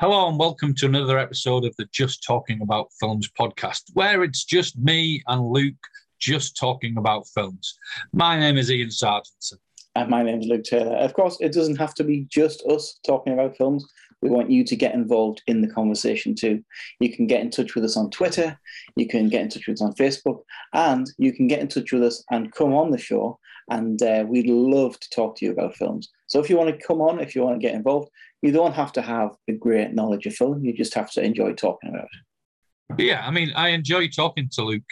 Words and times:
Hello 0.00 0.28
and 0.28 0.38
welcome 0.38 0.76
to 0.76 0.86
another 0.86 1.18
episode 1.18 1.64
of 1.64 1.74
the 1.74 1.88
Just 1.90 2.22
Talking 2.22 2.62
About 2.62 2.86
Films 3.00 3.28
podcast, 3.36 3.82
where 3.94 4.22
it's 4.22 4.44
just 4.44 4.78
me 4.78 5.24
and 5.26 5.44
Luke 5.44 5.74
just 6.20 6.56
talking 6.56 6.96
about 6.96 7.26
films. 7.34 7.76
My 8.12 8.38
name 8.38 8.58
is 8.58 8.70
Ian 8.70 8.90
Sargentson. 8.90 9.54
And 9.96 10.08
my 10.08 10.22
name 10.22 10.40
is 10.40 10.46
Luke 10.46 10.62
Taylor. 10.62 10.94
Of 10.94 11.14
course, 11.14 11.36
it 11.40 11.52
doesn't 11.52 11.80
have 11.80 11.94
to 11.94 12.04
be 12.04 12.28
just 12.30 12.62
us 12.66 13.00
talking 13.04 13.32
about 13.32 13.56
films. 13.56 13.92
We 14.22 14.30
want 14.30 14.52
you 14.52 14.62
to 14.66 14.76
get 14.76 14.94
involved 14.94 15.42
in 15.48 15.62
the 15.62 15.68
conversation 15.68 16.36
too. 16.36 16.62
You 17.00 17.12
can 17.12 17.26
get 17.26 17.40
in 17.40 17.50
touch 17.50 17.74
with 17.74 17.84
us 17.84 17.96
on 17.96 18.10
Twitter, 18.10 18.56
you 18.94 19.08
can 19.08 19.28
get 19.28 19.42
in 19.42 19.48
touch 19.48 19.66
with 19.66 19.78
us 19.78 19.82
on 19.82 19.94
Facebook, 19.94 20.42
and 20.74 21.10
you 21.18 21.32
can 21.32 21.48
get 21.48 21.58
in 21.58 21.66
touch 21.66 21.92
with 21.92 22.04
us 22.04 22.22
and 22.30 22.52
come 22.52 22.72
on 22.72 22.92
the 22.92 22.98
show. 22.98 23.40
And 23.68 24.00
uh, 24.00 24.24
we'd 24.28 24.48
love 24.48 24.98
to 25.00 25.10
talk 25.10 25.36
to 25.36 25.44
you 25.44 25.50
about 25.50 25.74
films. 25.74 26.08
So 26.28 26.40
if 26.40 26.48
you 26.48 26.56
want 26.56 26.70
to 26.70 26.86
come 26.86 27.00
on, 27.00 27.20
if 27.20 27.34
you 27.34 27.42
want 27.42 27.60
to 27.60 27.66
get 27.66 27.74
involved, 27.74 28.10
you 28.42 28.52
don't 28.52 28.74
have 28.74 28.92
to 28.92 29.02
have 29.02 29.30
a 29.48 29.52
great 29.52 29.94
knowledge 29.94 30.26
of 30.26 30.34
film. 30.34 30.64
You 30.64 30.72
just 30.72 30.94
have 30.94 31.10
to 31.12 31.22
enjoy 31.22 31.54
talking 31.54 31.90
about 31.90 32.04
it. 32.04 33.02
Yeah, 33.02 33.26
I 33.26 33.30
mean, 33.30 33.52
I 33.54 33.68
enjoy 33.68 34.08
talking 34.08 34.48
to 34.52 34.64
Luke 34.64 34.82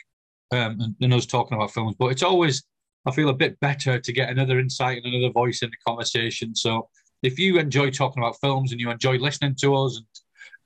um, 0.52 0.80
and, 0.80 0.94
and 1.00 1.14
us 1.14 1.26
talking 1.26 1.56
about 1.56 1.72
films, 1.72 1.96
but 1.98 2.08
it's 2.08 2.22
always, 2.22 2.62
I 3.06 3.10
feel 3.10 3.28
a 3.28 3.34
bit 3.34 3.58
better 3.60 3.98
to 3.98 4.12
get 4.12 4.30
another 4.30 4.58
insight 4.58 5.02
and 5.02 5.14
another 5.14 5.32
voice 5.32 5.62
in 5.62 5.70
the 5.70 5.76
conversation. 5.86 6.54
So 6.54 6.88
if 7.22 7.38
you 7.38 7.58
enjoy 7.58 7.90
talking 7.90 8.22
about 8.22 8.38
films 8.40 8.72
and 8.72 8.80
you 8.80 8.90
enjoy 8.90 9.16
listening 9.16 9.54
to 9.60 9.74
us, 9.76 10.00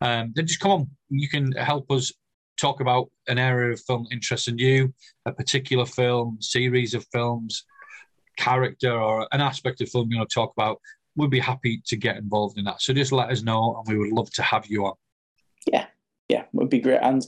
and 0.00 0.28
um, 0.28 0.32
then 0.34 0.46
just 0.46 0.60
come 0.60 0.70
on. 0.70 0.90
You 1.10 1.28
can 1.28 1.52
help 1.52 1.90
us 1.90 2.12
talk 2.58 2.80
about 2.80 3.10
an 3.28 3.38
area 3.38 3.72
of 3.72 3.80
film 3.86 4.06
interesting 4.10 4.58
you, 4.58 4.94
a 5.26 5.32
particular 5.32 5.86
film, 5.86 6.38
series 6.40 6.94
of 6.94 7.06
films, 7.12 7.64
character, 8.36 8.92
or 8.92 9.28
an 9.32 9.40
aspect 9.40 9.80
of 9.80 9.88
film 9.90 10.10
you 10.10 10.18
want 10.18 10.30
to 10.30 10.34
talk 10.34 10.52
about. 10.56 10.80
We'd 11.16 11.30
be 11.30 11.40
happy 11.40 11.82
to 11.86 11.96
get 11.96 12.16
involved 12.16 12.58
in 12.58 12.64
that. 12.64 12.80
So 12.82 12.92
just 12.92 13.12
let 13.12 13.30
us 13.30 13.42
know, 13.42 13.76
and 13.76 13.86
we 13.88 13.98
would 13.98 14.16
love 14.16 14.30
to 14.32 14.42
have 14.42 14.66
you 14.66 14.86
on. 14.86 14.94
Yeah, 15.66 15.86
yeah, 16.28 16.44
would 16.52 16.70
be 16.70 16.80
great. 16.80 17.00
And 17.02 17.26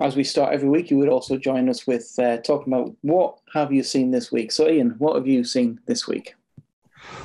as 0.00 0.14
we 0.14 0.24
start 0.24 0.54
every 0.54 0.68
week, 0.68 0.90
you 0.90 0.98
would 0.98 1.08
also 1.08 1.36
join 1.36 1.68
us 1.68 1.86
with 1.86 2.14
uh, 2.18 2.38
talking 2.38 2.72
about 2.72 2.94
what 3.00 3.38
have 3.52 3.72
you 3.72 3.82
seen 3.82 4.10
this 4.10 4.30
week. 4.30 4.52
So, 4.52 4.68
Ian, 4.68 4.94
what 4.98 5.16
have 5.16 5.26
you 5.26 5.42
seen 5.42 5.80
this 5.86 6.06
week? 6.06 6.34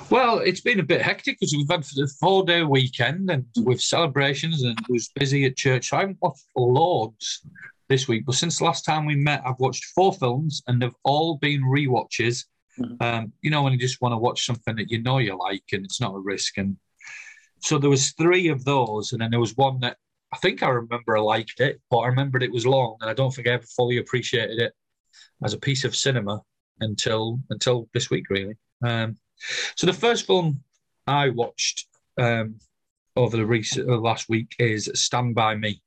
Well, 0.10 0.40
it's 0.40 0.62
been 0.62 0.80
a 0.80 0.84
bit 0.84 1.02
hectic 1.02 1.40
because 1.40 1.54
we've 1.56 1.70
had 1.70 1.84
the 1.84 2.12
four 2.20 2.46
day 2.46 2.64
weekend 2.64 3.30
and 3.30 3.46
with 3.58 3.82
celebrations 3.82 4.64
and 4.64 4.78
was 4.90 5.10
busy 5.16 5.46
at 5.46 5.56
church. 5.56 5.90
So 5.90 5.98
I 5.98 6.02
haven't 6.02 6.22
watched 6.22 6.46
loads 6.56 7.46
this 7.90 8.08
week, 8.08 8.26
but 8.26 8.36
since 8.36 8.60
the 8.60 8.66
last 8.66 8.86
time 8.86 9.06
we 9.06 9.16
met, 9.16 9.42
I've 9.46 9.60
watched 9.60 9.86
four 9.86 10.14
films 10.14 10.62
and 10.68 10.82
they've 10.82 10.96
all 11.04 11.38
been 11.38 11.64
re-watches. 11.64 12.46
Mm-hmm. 12.80 13.04
Um, 13.04 13.34
you 13.42 13.52
know, 13.52 13.62
when 13.62 13.74
you 13.74 13.80
just 13.80 14.02
want 14.02 14.14
to 14.14 14.18
watch 14.18 14.46
something 14.46 14.76
that 14.78 14.90
you 14.90 15.02
know 15.02 15.20
you 15.20 15.38
like 15.38 15.64
and 15.72 15.86
it's 15.86 16.02
not 16.02 16.16
a 16.16 16.20
risk. 16.20 16.58
And 16.58 16.78
so 17.60 17.78
there 17.78 17.90
was 17.90 18.12
three 18.12 18.48
of 18.50 18.66
those, 18.66 19.12
and 19.12 19.22
then 19.22 19.32
there 19.32 19.40
was 19.40 19.56
one 19.56 19.80
that 19.82 19.98
I 20.34 20.38
think 20.38 20.64
I 20.64 20.70
remember 20.70 21.16
I 21.16 21.22
liked 21.22 21.60
it, 21.60 21.80
but 21.90 22.00
I 22.00 22.08
remembered 22.08 22.44
it 22.44 22.52
was 22.52 22.66
long, 22.66 22.98
and 23.02 23.10
I 23.10 23.14
don't 23.14 23.34
think 23.34 23.48
I 23.48 23.52
ever 23.52 23.66
fully 23.76 23.98
appreciated 23.98 24.60
it 24.60 24.74
as 25.44 25.54
a 25.54 25.60
piece 25.60 25.84
of 25.84 25.96
cinema 25.96 26.42
until 26.80 27.40
until 27.50 27.88
this 27.94 28.10
week, 28.10 28.30
really. 28.30 28.56
Um, 28.84 29.16
so 29.76 29.86
the 29.86 29.94
first 29.94 30.26
film 30.26 30.64
I 31.06 31.30
watched 31.30 31.88
um, 32.18 32.56
over 33.16 33.38
the 33.38 33.46
recent 33.46 33.90
uh, 33.90 33.98
last 33.98 34.28
week 34.30 34.56
is 34.60 34.90
Stand 34.96 35.36
by 35.36 35.56
Me. 35.56 35.82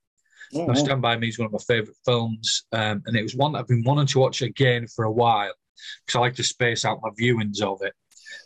Oh, 0.55 0.67
now, 0.67 0.75
Stand 0.75 1.03
by 1.03 1.17
Me 1.17 1.29
is 1.29 1.39
one 1.39 1.47
of 1.47 1.53
my 1.53 1.59
favourite 1.59 1.97
films, 2.05 2.65
um, 2.73 3.03
and 3.07 3.17
it 3.17 3.23
was 3.23 3.35
one 3.35 3.53
that 3.53 3.59
I've 3.59 3.69
been 3.69 3.85
wanting 3.85 4.07
to 4.07 4.19
watch 4.21 4.43
again 4.43 4.87
for 4.87 5.05
a 5.05 5.13
while 5.13 5.53
because 6.05 6.19
I 6.19 6.21
like 6.21 6.35
to 6.37 6.45
space 6.45 6.85
out 6.85 7.01
my 7.03 7.11
viewings 7.11 7.63
of 7.63 7.83
it. 7.83 7.95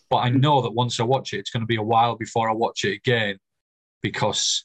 But 0.08 0.18
I 0.18 0.30
know 0.30 0.62
that 0.62 0.72
once 0.72 1.00
I 1.00 1.04
watch 1.04 1.32
it, 1.32 1.38
it's 1.38 1.50
going 1.50 1.62
to 1.62 1.66
be 1.66 1.76
a 1.76 1.82
while 1.82 2.16
before 2.16 2.50
I 2.50 2.52
watch 2.52 2.84
it 2.84 2.94
again 2.94 3.38
because, 4.02 4.64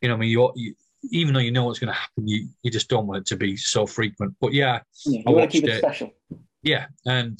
you 0.00 0.08
know, 0.08 0.14
I 0.14 0.18
mean, 0.18 0.30
you, 0.30 0.52
you 0.54 0.74
even 1.10 1.34
though 1.34 1.40
you 1.40 1.52
know 1.52 1.64
what's 1.64 1.78
going 1.78 1.92
to 1.92 1.98
happen, 1.98 2.26
you, 2.26 2.48
you 2.62 2.70
just 2.70 2.88
don't 2.88 3.06
want 3.06 3.20
it 3.20 3.26
to 3.26 3.36
be 3.36 3.56
so 3.56 3.86
frequent. 3.86 4.34
But 4.40 4.52
yeah, 4.52 4.80
yeah 5.06 5.22
I 5.26 5.30
watched 5.30 5.56
it. 5.56 5.78
Special. 5.78 6.12
Yeah, 6.62 6.86
and 7.06 7.38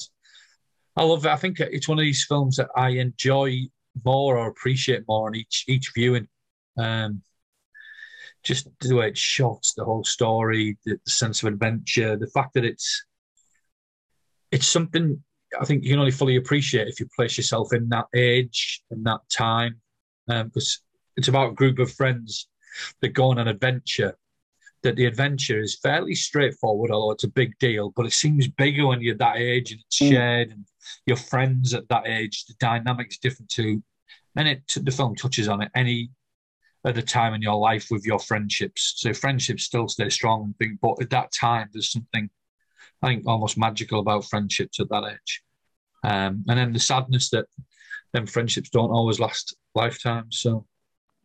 I 0.95 1.03
love 1.03 1.25
it. 1.25 1.31
I 1.31 1.35
think 1.35 1.59
it's 1.59 1.87
one 1.87 1.99
of 1.99 2.03
these 2.03 2.25
films 2.27 2.55
that 2.57 2.69
I 2.75 2.89
enjoy 2.89 3.61
more 4.05 4.37
or 4.37 4.47
appreciate 4.47 5.03
more 5.07 5.27
on 5.27 5.35
each 5.35 5.65
each 5.67 5.91
viewing. 5.93 6.27
Um, 6.77 7.21
just 8.43 8.67
the 8.79 8.95
way 8.95 9.09
it's 9.09 9.19
shot, 9.19 9.65
the 9.75 9.83
whole 9.83 10.05
story, 10.05 10.77
the, 10.85 10.97
the, 11.05 11.11
sense 11.11 11.43
of 11.43 11.51
adventure, 11.51 12.15
the 12.15 12.27
fact 12.27 12.53
that 12.53 12.63
it's 12.63 13.05
it's 14.51 14.67
something 14.67 15.21
I 15.59 15.65
think 15.65 15.83
you 15.83 15.91
can 15.91 15.99
only 15.99 16.11
fully 16.11 16.35
appreciate 16.35 16.87
if 16.87 16.99
you 16.99 17.07
place 17.15 17.37
yourself 17.37 17.73
in 17.73 17.89
that 17.89 18.05
age 18.15 18.83
and 18.91 19.03
that 19.05 19.21
time, 19.31 19.81
because 20.27 20.79
um, 20.81 21.09
it's 21.17 21.27
about 21.27 21.51
a 21.51 21.55
group 21.55 21.79
of 21.79 21.91
friends 21.91 22.47
that 23.01 23.09
go 23.09 23.31
on 23.31 23.39
an 23.39 23.47
adventure 23.47 24.15
that 24.81 24.95
the 24.95 25.05
adventure 25.05 25.59
is 25.59 25.77
fairly 25.79 26.15
straightforward, 26.15 26.91
although 26.91 27.11
it's 27.11 27.23
a 27.23 27.29
big 27.29 27.57
deal, 27.59 27.91
but 27.95 28.05
it 28.05 28.13
seems 28.13 28.47
bigger 28.47 28.87
when 28.87 29.01
you're 29.01 29.15
that 29.15 29.37
age 29.37 29.71
and 29.71 29.81
it's 29.81 29.99
mm. 29.99 30.09
shared 30.09 30.51
and 30.51 30.65
your 31.05 31.17
friends 31.17 31.73
at 31.73 31.87
that 31.89 32.07
age, 32.07 32.45
the 32.45 32.53
dynamic's 32.59 33.17
different 33.17 33.49
too. 33.49 33.83
And 34.35 34.47
it 34.47 34.61
the 34.81 34.91
film 34.91 35.15
touches 35.15 35.49
on 35.49 35.61
it 35.61 35.71
any 35.75 36.11
other 36.85 37.01
time 37.01 37.33
in 37.33 37.41
your 37.41 37.57
life 37.57 37.87
with 37.91 38.05
your 38.05 38.19
friendships. 38.19 38.93
So 38.97 39.13
friendships 39.13 39.63
still 39.63 39.89
stay 39.89 40.09
strong, 40.09 40.55
but 40.81 41.01
at 41.01 41.09
that 41.09 41.33
time 41.33 41.67
there's 41.73 41.91
something 41.91 42.29
I 43.01 43.07
think 43.07 43.27
almost 43.27 43.57
magical 43.57 43.99
about 43.99 44.25
friendships 44.25 44.79
at 44.79 44.89
that 44.89 45.03
age. 45.11 45.43
Um, 46.03 46.45
and 46.47 46.57
then 46.57 46.73
the 46.73 46.79
sadness 46.79 47.29
that 47.29 47.45
then 48.13 48.25
friendships 48.25 48.69
don't 48.69 48.91
always 48.91 49.19
last 49.19 49.55
lifetimes. 49.75 50.39
So 50.39 50.65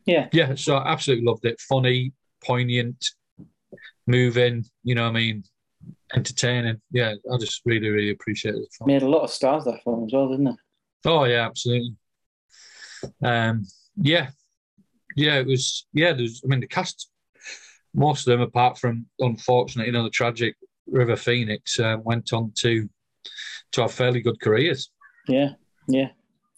yeah, 0.07 0.29
yeah. 0.33 0.55
So 0.55 0.77
I 0.77 0.93
absolutely 0.93 1.25
loved 1.25 1.45
it. 1.47 1.61
Funny, 1.61 2.13
poignant, 2.45 3.05
moving. 4.07 4.65
You 4.83 4.95
know, 4.95 5.05
what 5.05 5.11
I 5.11 5.21
mean, 5.21 5.45
entertaining. 6.15 6.81
Yeah, 6.91 7.15
I 7.33 7.37
just 7.39 7.63
really, 7.65 7.89
really 7.89 8.11
appreciate 8.11 8.55
it. 8.55 8.69
Made 8.85 9.03
a 9.03 9.09
lot 9.09 9.23
of 9.23 9.31
stars 9.31 9.65
that 9.65 9.83
film 9.83 10.05
as 10.05 10.13
well, 10.13 10.29
didn't 10.29 10.49
it? 10.49 10.57
Oh 11.07 11.25
yeah, 11.25 11.47
absolutely. 11.47 11.97
Um, 13.23 13.65
yeah, 13.97 14.29
yeah, 15.17 15.39
it 15.39 15.47
was. 15.47 15.87
Yeah, 15.93 16.13
there's. 16.13 16.43
I 16.45 16.49
mean, 16.49 16.61
the 16.61 16.67
cast, 16.67 17.11
most 17.95 18.27
of 18.27 18.33
them, 18.33 18.41
apart 18.41 18.79
from 18.79 19.07
unfortunately, 19.19 19.87
you 19.87 19.93
know, 19.93 20.05
the 20.05 20.11
tragic 20.11 20.57
River 20.87 21.17
Phoenix, 21.17 21.79
uh, 21.79 21.97
went 22.03 22.33
on 22.33 22.53
to 22.59 22.89
to 23.73 23.81
have 23.83 23.93
fairly 23.93 24.21
good 24.21 24.41
careers. 24.41 24.91
Yeah, 25.29 25.51
yeah, 25.89 26.09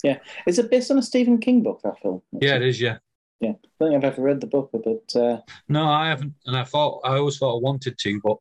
yeah. 0.03 0.19
Is 0.47 0.59
it 0.59 0.71
based 0.71 0.91
on 0.91 0.99
a 0.99 1.03
Stephen 1.03 1.39
King 1.39 1.63
book? 1.63 1.81
That 1.83 2.01
film? 2.01 2.23
yeah, 2.33 2.57
it 2.57 2.63
is. 2.63 2.81
Yeah. 2.81 2.99
Yeah, 3.39 3.51
I 3.51 3.55
don't 3.79 3.91
think 3.91 4.05
I've 4.05 4.13
ever 4.13 4.23
read 4.23 4.41
the 4.41 4.47
book, 4.47 4.71
but 4.73 5.21
uh... 5.21 5.43
no, 5.69 5.87
I 5.87 6.09
haven't, 6.09 6.33
and 6.47 6.57
I 6.57 6.65
thought 6.65 7.03
I 7.05 7.19
always 7.19 7.37
thought 7.37 7.59
I 7.59 7.61
wanted 7.61 7.99
to, 7.99 8.21
but 8.25 8.39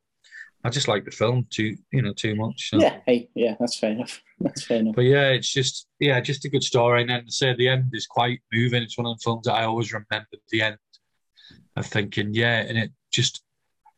I 0.66 0.68
just 0.68 0.88
like 0.88 1.04
the 1.04 1.12
film 1.12 1.46
too, 1.48 1.76
you 1.92 2.02
know, 2.02 2.12
too 2.12 2.34
much. 2.34 2.70
So. 2.70 2.80
Yeah, 2.80 2.98
hey, 3.06 3.28
yeah, 3.34 3.54
that's 3.60 3.78
fair 3.78 3.92
enough. 3.92 4.20
That's 4.40 4.64
fair 4.64 4.78
enough. 4.78 4.96
But 4.96 5.04
yeah, 5.04 5.28
it's 5.28 5.50
just 5.50 5.86
yeah, 5.98 6.20
just 6.20 6.44
a 6.44 6.50
good 6.50 6.62
story. 6.62 7.00
And 7.00 7.08
then 7.08 7.24
to 7.24 7.32
say 7.32 7.54
the 7.54 7.68
end 7.68 7.90
is 7.94 8.06
quite 8.06 8.40
moving. 8.52 8.82
It's 8.82 8.98
one 8.98 9.06
of 9.06 9.16
the 9.16 9.22
films 9.22 9.46
that 9.46 9.54
I 9.54 9.64
always 9.64 9.92
remember 9.92 10.26
the 10.50 10.60
end 10.60 10.76
of 11.76 11.86
thinking, 11.86 12.34
yeah, 12.34 12.58
and 12.58 12.76
it 12.76 12.90
just 13.12 13.42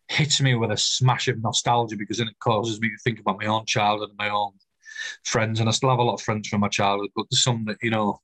hits 0.09 0.41
me 0.41 0.55
with 0.55 0.71
a 0.71 0.77
smash 0.77 1.29
of 1.29 1.41
nostalgia 1.43 1.97
because 1.97 2.19
then 2.19 2.29
it 2.29 2.39
causes 2.41 2.81
me 2.81 2.89
to 2.89 2.97
think 3.05 3.21
about 3.21 3.41
my 3.41 3.47
own 3.47 3.67
childhood 3.67 4.09
and 4.11 4.19
my 4.19 4.31
own 4.31 4.53
friends. 5.25 5.61
And 5.61 5.69
I 5.69 5.73
still 5.73 5.91
have 5.91 5.99
a 5.99 6.03
lot 6.03 6.15
of 6.15 6.23
friends 6.23 6.49
from 6.49 6.61
my 6.61 6.69
childhood, 6.69 7.11
but 7.15 7.27
there's 7.31 7.43
some 7.43 7.65
that, 7.67 7.77
you 7.83 7.91
know, 7.91 8.21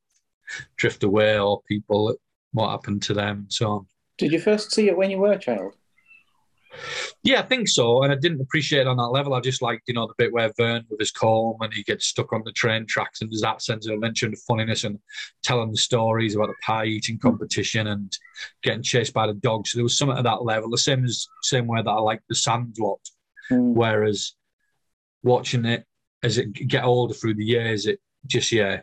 drift 0.76 1.04
away 1.04 1.38
or 1.38 1.62
people, 1.68 2.14
what 2.52 2.70
happened 2.70 3.02
to 3.02 3.14
them 3.14 3.38
and 3.38 3.52
so 3.52 3.70
on. 3.70 3.86
Did 4.18 4.32
you 4.32 4.40
first 4.40 4.72
see 4.72 4.88
it 4.88 4.96
when 4.96 5.10
you 5.10 5.18
were 5.18 5.32
a 5.32 5.38
child? 5.38 5.74
Yeah, 7.22 7.40
I 7.40 7.42
think 7.42 7.68
so. 7.68 8.02
And 8.02 8.12
I 8.12 8.16
didn't 8.16 8.40
appreciate 8.40 8.82
it 8.82 8.86
on 8.86 8.96
that 8.98 9.04
level. 9.04 9.34
I 9.34 9.40
just 9.40 9.62
liked, 9.62 9.88
you 9.88 9.94
know, 9.94 10.06
the 10.06 10.14
bit 10.18 10.32
where 10.32 10.52
Vern 10.58 10.84
with 10.90 11.00
his 11.00 11.10
comb 11.10 11.56
and 11.60 11.72
he 11.72 11.82
gets 11.82 12.06
stuck 12.06 12.32
on 12.32 12.42
the 12.44 12.52
train 12.52 12.86
tracks 12.86 13.20
and 13.20 13.30
there's 13.30 13.40
that 13.40 13.62
sense 13.62 13.86
of 13.86 13.94
adventure 13.94 14.26
and 14.26 14.38
funniness 14.40 14.84
and 14.84 14.98
telling 15.42 15.70
the 15.70 15.76
stories 15.76 16.36
about 16.36 16.48
the 16.48 16.54
pie 16.64 16.84
eating 16.84 17.18
competition 17.18 17.86
and 17.88 18.16
getting 18.62 18.82
chased 18.82 19.14
by 19.14 19.26
the 19.26 19.34
dogs. 19.34 19.72
So 19.72 19.78
there 19.78 19.84
was 19.84 19.96
something 19.96 20.18
at 20.18 20.24
that 20.24 20.44
level. 20.44 20.68
The 20.68 20.78
same 20.78 21.04
as 21.04 21.26
same 21.42 21.66
way 21.66 21.80
that 21.82 21.90
I 21.90 22.00
like 22.00 22.20
the 22.28 22.34
Sandlot. 22.34 23.00
Mm. 23.50 23.74
Whereas 23.74 24.34
watching 25.22 25.64
it 25.64 25.84
as 26.22 26.38
it 26.38 26.52
get 26.52 26.84
older 26.84 27.14
through 27.14 27.34
the 27.34 27.44
years, 27.44 27.86
it 27.86 28.00
just 28.26 28.52
yeah 28.52 28.80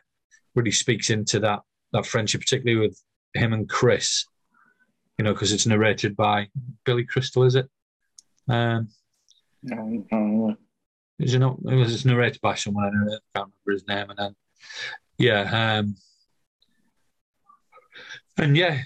really 0.55 0.71
speaks 0.71 1.09
into 1.09 1.39
that 1.39 1.61
that 1.93 2.05
friendship, 2.05 2.41
particularly 2.41 2.87
with 2.87 3.01
him 3.33 3.53
and 3.53 3.69
Chris. 3.69 4.25
You 5.17 5.25
know, 5.25 5.33
because 5.33 5.51
it's 5.51 5.67
narrated 5.67 6.15
by 6.15 6.47
Billy 6.85 7.05
Crystal, 7.05 7.43
is 7.43 7.55
it? 7.55 7.69
Um. 8.47 8.89
Is 11.19 11.35
it 11.35 11.39
not? 11.39 11.57
It 11.65 11.75
was 11.75 12.05
narrated 12.05 12.41
by 12.41 12.55
someone. 12.55 12.85
I 12.85 13.37
can't 13.37 13.51
remember 13.65 13.71
his 13.71 13.87
name. 13.87 14.09
And 14.09 14.17
then, 14.17 14.35
yeah, 15.17 15.77
um, 15.77 15.95
and 18.37 18.57
yeah, 18.57 18.81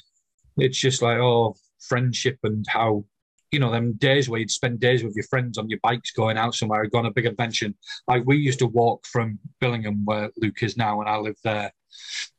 it's 0.58 0.78
just 0.78 1.02
like 1.02 1.18
oh, 1.18 1.56
friendship 1.80 2.38
and 2.44 2.66
how 2.68 3.06
you 3.52 3.60
know 3.60 3.72
them 3.72 3.94
days 3.94 4.28
where 4.28 4.40
you'd 4.42 4.52
spend 4.52 4.82
days 4.82 5.04
with 5.04 5.16
your 5.16 5.24
friends 5.26 5.58
on 5.58 5.70
your 5.70 5.80
bikes 5.82 6.12
going 6.12 6.38
out 6.38 6.56
somewhere, 6.56 6.86
going 6.88 7.06
on 7.06 7.12
a 7.12 7.14
big 7.14 7.26
adventure. 7.26 7.70
Like 8.08 8.24
we 8.26 8.36
used 8.38 8.60
to 8.60 8.68
walk 8.68 9.06
from 9.08 9.40
Billingham, 9.62 10.04
where 10.04 10.30
Luke 10.36 10.62
is 10.62 10.76
now, 10.76 11.00
and 11.00 11.10
I 11.10 11.18
live 11.18 11.38
there. 11.44 11.72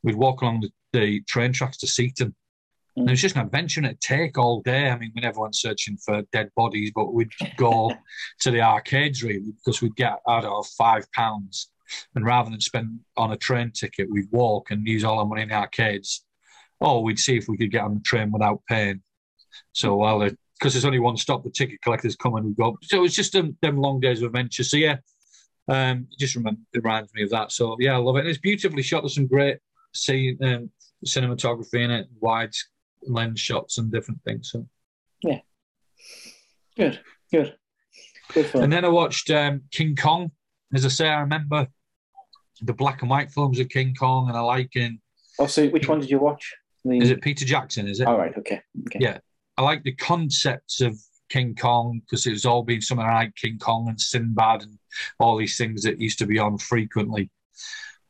We'd 0.03 0.17
walk 0.17 0.43
along 0.43 0.61
the, 0.61 0.71
the 0.93 1.21
train 1.23 1.53
tracks 1.53 1.79
to 1.79 1.87
Seaton, 1.87 2.35
And 2.97 3.09
it 3.09 3.13
was 3.13 3.21
just 3.21 3.37
an 3.37 3.43
adventure 3.43 3.81
and 3.81 3.87
it'd 3.87 4.01
take 4.01 4.39
all 4.39 4.63
day. 4.63 4.89
I 4.89 4.99
mean, 4.99 5.13
we 5.15 5.21
never 5.21 5.41
went 5.41 5.55
searching 5.55 5.99
for 5.99 6.23
dead 6.33 6.51
bodies, 6.57 6.93
but 6.95 7.13
we'd 7.13 7.31
go 7.57 7.93
to 8.41 8.51
the 8.51 8.63
arcades 8.63 9.23
really 9.23 9.53
because 9.53 9.83
we'd 9.83 9.97
get 9.97 10.19
out 10.29 10.45
of 10.45 10.67
five 10.79 11.11
pounds. 11.13 11.71
And 12.15 12.25
rather 12.25 12.51
than 12.51 12.61
spend 12.61 13.01
on 13.17 13.33
a 13.33 13.37
train 13.37 13.71
ticket, 13.71 14.11
we'd 14.11 14.31
walk 14.33 14.71
and 14.71 14.87
use 14.87 15.05
all 15.05 15.19
our 15.19 15.27
money 15.27 15.43
in 15.43 15.49
the 15.49 15.55
arcades. 15.55 16.25
Or 16.81 17.03
we'd 17.03 17.19
see 17.19 17.37
if 17.37 17.49
we 17.49 17.59
could 17.59 17.71
get 17.71 17.85
on 17.85 17.95
the 17.95 18.01
train 18.01 18.33
without 18.33 18.63
paying. 18.69 19.03
So 19.73 19.97
while 19.97 20.29
because 20.59 20.73
there's 20.73 20.85
only 20.87 20.99
one 20.99 21.19
stop, 21.19 21.45
the 21.45 21.51
ticket 21.51 21.83
collectors 21.83 22.17
come 22.17 22.35
and 22.35 22.47
we 22.47 22.55
go. 22.55 22.79
So 22.83 23.05
it's 23.05 23.15
just 23.15 23.33
them, 23.33 23.57
them 23.61 23.77
long 23.77 24.01
days 24.01 24.23
of 24.23 24.27
adventure. 24.27 24.65
So 24.65 24.79
yeah, 24.79 24.97
um, 25.69 26.09
it 26.11 26.19
just 26.19 26.35
remember, 26.35 26.61
it 26.73 26.83
reminds 26.83 27.13
me 27.13 27.25
of 27.25 27.31
that. 27.31 27.53
So 27.53 27.77
yeah, 27.79 27.95
I 27.95 27.99
love 27.99 28.17
it. 28.17 28.21
And 28.21 28.29
it's 28.29 28.39
beautifully 28.39 28.83
shot. 28.83 29.03
There's 29.03 29.15
some 29.15 29.27
great 29.27 29.59
scene, 29.95 30.39
um, 30.43 30.71
cinematography 31.05 31.85
in 31.85 31.91
it, 31.91 32.09
wide 32.21 32.55
lens 33.07 33.41
shots 33.41 33.79
and 33.79 33.91
different 33.91 34.23
things. 34.25 34.51
So 34.53 34.67
yeah, 35.23 35.41
good, 36.77 37.01
good, 37.33 37.55
good 38.33 38.55
And 38.55 38.73
then 38.73 38.85
I 38.85 38.89
watched 38.89 39.31
um, 39.31 39.63
King 39.71 39.97
Kong. 39.97 40.31
As 40.75 40.85
I 40.85 40.89
say, 40.89 41.09
I 41.09 41.21
remember 41.21 41.69
the 42.61 42.73
black 42.73 43.03
and 43.03 43.11
white 43.11 43.31
films 43.31 43.59
of 43.61 43.69
King 43.69 43.95
Kong, 43.95 44.29
and 44.29 44.37
I 44.37 44.41
like 44.41 44.77
in. 44.77 44.99
Oh, 45.39 45.47
so 45.47 45.69
which 45.69 45.89
one 45.89 46.01
did 46.01 46.11
you 46.11 46.19
watch? 46.19 46.55
The... 46.85 46.99
Is 46.99 47.11
it 47.11 47.23
Peter 47.23 47.45
Jackson? 47.45 47.89
Is 47.89 48.01
it? 48.01 48.07
All 48.07 48.19
right. 48.19 48.37
Okay. 48.37 48.61
okay. 48.87 48.99
Yeah, 49.01 49.19
I 49.57 49.63
like 49.63 49.83
the 49.83 49.95
concepts 49.95 50.81
of 50.81 50.99
King 51.29 51.55
Kong 51.55 52.01
because 52.01 52.27
it 52.27 52.33
was 52.33 52.45
all 52.45 52.63
been 52.63 52.81
something 52.81 53.07
I 53.07 53.15
like 53.15 53.35
King 53.35 53.59
Kong 53.59 53.89
and 53.89 54.01
Sinbad 54.01 54.63
and 54.63 54.79
all 55.19 55.37
these 55.37 55.57
things 55.57 55.83
that 55.83 56.01
used 56.01 56.19
to 56.19 56.27
be 56.27 56.39
on 56.39 56.59
frequently. 56.59 57.31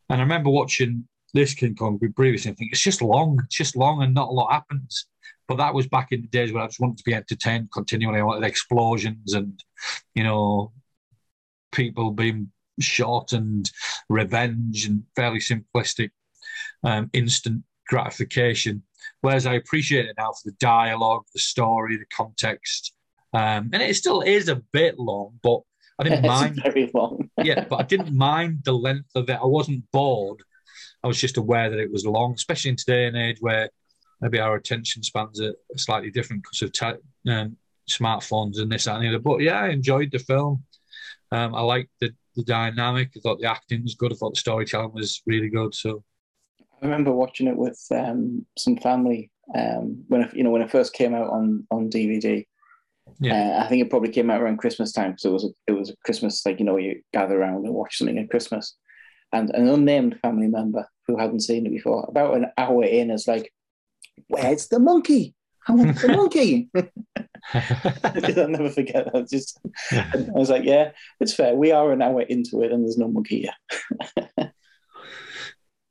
And 0.08 0.20
I 0.20 0.22
remember 0.22 0.50
watching 0.50 1.08
this 1.34 1.54
King 1.54 1.74
Kong 1.74 1.98
previously 2.14 2.50
and 2.50 2.58
think 2.58 2.72
it's 2.72 2.80
just 2.80 3.02
long, 3.02 3.40
it's 3.44 3.56
just 3.56 3.76
long 3.76 4.02
and 4.02 4.14
not 4.14 4.28
a 4.28 4.32
lot 4.32 4.52
happens. 4.52 5.06
But 5.48 5.58
that 5.58 5.74
was 5.74 5.86
back 5.86 6.08
in 6.10 6.22
the 6.22 6.28
days 6.28 6.52
when 6.52 6.62
I 6.62 6.66
just 6.66 6.80
wanted 6.80 6.98
to 6.98 7.04
be 7.04 7.14
entertained 7.14 7.70
continually. 7.72 8.18
I 8.18 8.24
wanted 8.24 8.46
explosions 8.46 9.34
and, 9.34 9.62
you 10.14 10.24
know, 10.24 10.72
people 11.70 12.10
being 12.10 12.50
shot 12.80 13.32
and 13.32 13.70
revenge 14.08 14.86
and 14.86 15.04
fairly 15.14 15.38
simplistic, 15.38 16.10
um, 16.82 17.10
instant 17.12 17.62
gratification. 17.86 18.82
Whereas 19.20 19.46
I 19.46 19.54
appreciate 19.54 20.06
it 20.06 20.16
now 20.18 20.32
for 20.32 20.50
the 20.50 20.56
dialogue, 20.58 21.24
the 21.32 21.40
story, 21.40 21.96
the 21.96 22.06
context. 22.14 22.92
Um, 23.32 23.70
and 23.72 23.82
it 23.82 23.94
still 23.94 24.22
is 24.22 24.48
a 24.48 24.62
bit 24.72 24.98
long, 24.98 25.38
but 25.42 25.60
I 25.98 26.04
didn't 26.04 26.18
it's 26.24 26.26
mind. 26.26 26.60
Very 26.62 26.90
long. 26.92 27.30
yeah, 27.42 27.64
but 27.64 27.76
I 27.76 27.82
didn't 27.82 28.14
mind 28.14 28.62
the 28.64 28.72
length 28.72 29.10
of 29.14 29.28
it. 29.28 29.38
I 29.40 29.46
wasn't 29.46 29.84
bored. 29.92 30.42
I 31.02 31.08
was 31.08 31.20
just 31.20 31.36
aware 31.36 31.70
that 31.70 31.78
it 31.78 31.92
was 31.92 32.06
long, 32.06 32.34
especially 32.34 32.70
in 32.70 32.76
today 32.76 33.06
and 33.06 33.16
age 33.16 33.38
where 33.40 33.70
maybe 34.20 34.40
our 34.40 34.56
attention 34.56 35.02
spans 35.02 35.40
are 35.40 35.54
slightly 35.76 36.10
different 36.10 36.42
because 36.42 36.62
of 36.62 36.72
t- 36.72 37.30
um, 37.30 37.56
smartphones 37.88 38.58
and 38.58 38.70
this 38.70 38.86
and 38.86 39.02
the 39.02 39.08
other. 39.08 39.18
But 39.18 39.40
yeah, 39.40 39.60
I 39.60 39.68
enjoyed 39.68 40.10
the 40.10 40.18
film. 40.18 40.64
Um, 41.32 41.54
I 41.54 41.60
liked 41.60 41.90
the, 42.00 42.10
the 42.34 42.44
dynamic. 42.44 43.10
I 43.16 43.20
thought 43.20 43.40
the 43.40 43.50
acting 43.50 43.82
was 43.82 43.94
good. 43.94 44.12
I 44.12 44.16
thought 44.16 44.34
the 44.34 44.40
storytelling 44.40 44.92
was 44.94 45.22
really 45.26 45.48
good. 45.48 45.74
So 45.74 46.02
I 46.60 46.84
remember 46.84 47.12
watching 47.12 47.46
it 47.46 47.56
with 47.56 47.80
um, 47.90 48.44
some 48.56 48.76
family 48.76 49.30
um, 49.54 50.04
when 50.08 50.22
it, 50.22 50.34
you 50.34 50.42
know 50.42 50.50
when 50.50 50.62
it 50.62 50.70
first 50.70 50.92
came 50.92 51.14
out 51.14 51.30
on 51.30 51.66
on 51.70 51.90
DVD. 51.90 52.44
Yeah, 53.20 53.58
uh, 53.58 53.64
I 53.64 53.68
think 53.68 53.82
it 53.82 53.90
probably 53.90 54.10
came 54.10 54.30
out 54.30 54.42
around 54.42 54.58
Christmas 54.58 54.92
time 54.92 55.12
because 55.12 55.24
it 55.24 55.30
was 55.30 55.44
a, 55.44 55.48
it 55.68 55.72
was 55.72 55.90
a 55.90 55.96
Christmas 56.04 56.44
like 56.44 56.58
you 56.58 56.64
know 56.64 56.76
you 56.76 57.02
gather 57.12 57.40
around 57.40 57.64
and 57.64 57.74
watch 57.74 57.98
something 57.98 58.18
at 58.18 58.30
Christmas, 58.30 58.76
and 59.32 59.50
an 59.50 59.68
unnamed 59.68 60.18
family 60.20 60.48
member 60.48 60.88
who 61.06 61.18
hadn't 61.18 61.40
seen 61.40 61.66
it 61.66 61.70
before, 61.70 62.04
about 62.08 62.36
an 62.36 62.46
hour 62.58 62.84
in, 62.84 63.10
is 63.10 63.28
like, 63.28 63.52
"Where's 64.28 64.68
the 64.68 64.78
monkey? 64.78 65.34
I 65.68 65.72
want 65.72 65.98
the 65.98 66.08
monkey." 66.08 66.70
I'll 67.54 68.48
never 68.48 68.70
forget 68.70 69.12
that. 69.12 69.28
Just 69.30 69.60
I 69.92 70.30
was 70.30 70.50
like, 70.50 70.64
"Yeah, 70.64 70.90
it's 71.20 71.34
fair. 71.34 71.54
We 71.54 71.72
are 71.72 71.92
an 71.92 72.02
hour 72.02 72.22
into 72.22 72.62
it, 72.62 72.72
and 72.72 72.84
there's 72.84 72.98
no 72.98 73.08
monkey 73.08 73.42
here." 73.42 74.52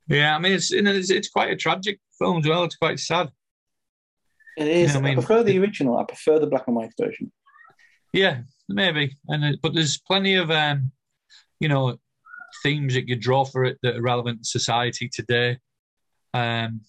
yeah, 0.08 0.36
I 0.36 0.38
mean, 0.38 0.52
it's, 0.52 0.70
you 0.70 0.86
it's 0.86 1.10
it's 1.10 1.28
quite 1.28 1.50
a 1.50 1.56
tragic 1.56 1.98
film 2.18 2.38
as 2.38 2.46
well. 2.46 2.64
It's 2.64 2.76
quite 2.76 2.98
sad. 2.98 3.30
It 4.58 4.68
is. 4.68 4.94
You 4.94 5.00
know 5.00 5.06
I, 5.06 5.10
mean, 5.10 5.18
I 5.18 5.22
prefer 5.22 5.42
the 5.42 5.58
original. 5.58 5.98
I 5.98 6.04
prefer 6.04 6.38
the 6.38 6.46
black 6.46 6.64
and 6.66 6.76
white 6.76 6.92
version. 7.00 7.32
Yeah, 8.12 8.40
maybe. 8.68 9.16
And 9.28 9.58
but 9.62 9.74
there's 9.74 9.98
plenty 9.98 10.34
of 10.34 10.50
um, 10.50 10.92
you 11.60 11.68
know, 11.68 11.98
themes 12.62 12.94
that 12.94 13.08
you 13.08 13.16
draw 13.16 13.44
for 13.44 13.64
it 13.64 13.78
that 13.82 13.96
are 13.96 14.02
relevant 14.02 14.40
to 14.40 14.44
society 14.44 15.08
today. 15.08 15.58
Um, 16.34 16.80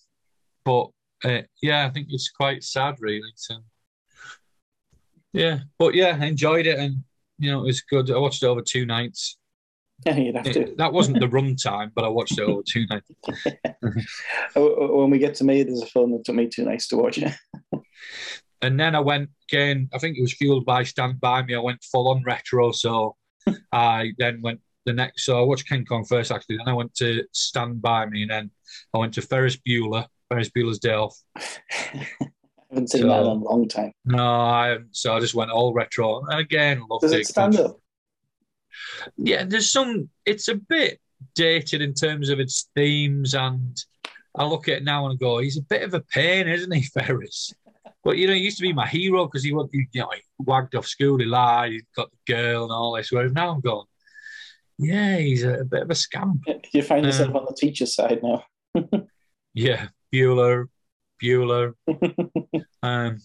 but 0.66 0.88
uh, 1.24 1.42
yeah, 1.62 1.86
I 1.86 1.90
think 1.90 2.08
it's 2.10 2.30
quite 2.30 2.64
sad, 2.64 2.96
really. 3.00 3.32
So, 3.36 3.56
yeah, 5.34 5.60
but 5.80 5.96
yeah, 5.96 6.18
I 6.20 6.26
enjoyed 6.26 6.68
it, 6.68 6.80
and 6.80 7.04
you 7.40 7.52
know, 7.52 7.62
it 7.62 7.68
was 7.68 7.82
good. 7.82 8.12
I 8.12 8.18
watched 8.18 8.44
it 8.44 8.48
over 8.48 8.62
two 8.62 8.86
nights. 8.86 9.38
Yeah, 10.06 10.16
you'd 10.16 10.36
have 10.36 10.52
to. 10.52 10.76
that 10.78 10.94
wasn't 10.94 11.20
the 11.20 11.28
run 11.28 11.56
time, 11.56 11.92
but 11.96 12.06
I 12.06 12.08
watched 12.08 12.38
it 12.38 12.44
over 12.44 12.62
two 12.62 12.86
nights. 12.86 13.10
when 14.56 15.10
we 15.10 15.18
get 15.18 15.34
to 15.36 15.44
me, 15.44 15.64
there's 15.64 15.82
a 15.82 15.88
film 15.88 16.12
that 16.12 16.24
took 16.24 16.36
me 16.36 16.48
two 16.48 16.66
nights 16.66 16.88
to 16.90 16.98
watch 16.98 17.18
it. 17.18 17.34
and 18.62 18.80
then 18.80 18.94
I 18.94 19.00
went 19.00 19.32
again. 19.50 19.90
I 19.92 19.98
think 19.98 20.16
it 20.16 20.22
was 20.22 20.34
fueled 20.34 20.68
by 20.68 20.84
Stand 20.84 21.20
By 21.20 21.42
Me. 21.42 21.56
I 21.56 21.60
went 21.60 21.84
full 21.84 22.10
on 22.10 22.22
retro, 22.24 22.72
so 22.74 23.16
I 23.72 24.14
then 24.20 24.40
went 24.44 24.62
the 24.88 24.94
next. 24.94 25.26
So 25.26 25.40
I 25.40 25.44
watched 25.44 25.70
King 25.70 25.86
Kong 25.86 26.04
first, 26.06 26.32
actually. 26.32 26.58
Then 26.58 26.68
I 26.68 26.74
went 26.74 26.96
to 26.96 27.24
Stand 27.34 27.82
By 27.82 28.08
Me, 28.08 28.24
and 28.24 28.32
then 28.32 28.52
I 28.94 28.98
went 28.98 29.14
to 29.16 29.22
Ferris 29.22 29.58
Bueller. 29.58 30.08
Ferris 30.30 30.50
Bueller's 30.50 30.80
Day 30.80 30.94
Off. 30.94 31.16
I 31.36 31.42
haven't 32.70 32.90
seen 32.90 33.02
so, 33.04 33.08
that 33.08 33.22
in 33.22 33.28
a 33.28 33.34
long 33.34 33.68
time. 33.68 33.92
No, 34.06 34.26
I 34.26 34.80
so 34.92 35.16
I 35.16 35.20
just 35.20 35.36
went 35.36 35.52
all 35.52 35.74
retro, 35.74 36.24
and 36.26 36.40
again, 36.40 36.84
loved 36.90 37.02
Does 37.02 37.14
it, 37.14 37.22
it 37.22 37.28
stand 37.28 37.58
up? 37.58 37.80
yeah, 39.18 39.44
there's 39.44 39.72
some. 39.72 40.10
It's 40.26 40.48
a 40.48 40.56
bit 40.56 41.00
dated 41.36 41.82
in 41.82 41.94
terms 41.94 42.30
of 42.30 42.40
its 42.40 42.70
themes, 42.76 43.36
and 43.36 43.78
I 44.36 44.46
look 44.46 44.68
at 44.68 44.78
it 44.78 44.84
now 44.84 45.08
and 45.08 45.20
go, 45.20 45.40
he's 45.40 45.58
a 45.58 45.64
bit 45.64 45.84
of 45.84 45.94
a 45.94 46.02
pain, 46.02 46.48
isn't 46.48 46.72
he, 46.72 46.82
Ferris? 46.94 47.54
But 48.04 48.18
you 48.18 48.28
know, 48.28 48.34
he 48.34 48.40
used 48.40 48.58
to 48.58 48.64
be 48.64 48.74
my 48.74 48.88
hero 48.88 49.26
because 49.26 49.44
he, 49.44 49.50
you 49.50 49.88
know, 49.96 50.10
he 50.14 50.22
wagged 50.40 50.76
off 50.76 50.88
school, 50.88 51.18
he 51.18 51.26
lied, 51.26 51.72
he 51.72 51.82
got 51.96 52.10
the 52.12 52.34
girl 52.34 52.64
and 52.64 52.72
all 52.72 52.96
this. 52.96 53.12
Whereas 53.12 53.34
now 53.34 53.50
I'm 53.50 53.60
going, 53.60 53.86
yeah, 54.78 55.18
he's 55.18 55.44
a, 55.44 55.62
a 55.62 55.66
bit 55.66 55.84
of 55.84 55.90
a 55.90 55.96
scamp. 55.96 56.44
You 56.74 56.84
find 56.84 57.06
yourself 57.06 57.30
um, 57.30 57.38
on 57.38 57.46
the 57.46 57.56
teacher's 57.56 57.96
side 57.96 58.22
now. 58.22 58.44
yeah, 59.54 59.88
Bueller, 60.14 60.66
Bueller. 61.22 61.74
um, 62.84 63.18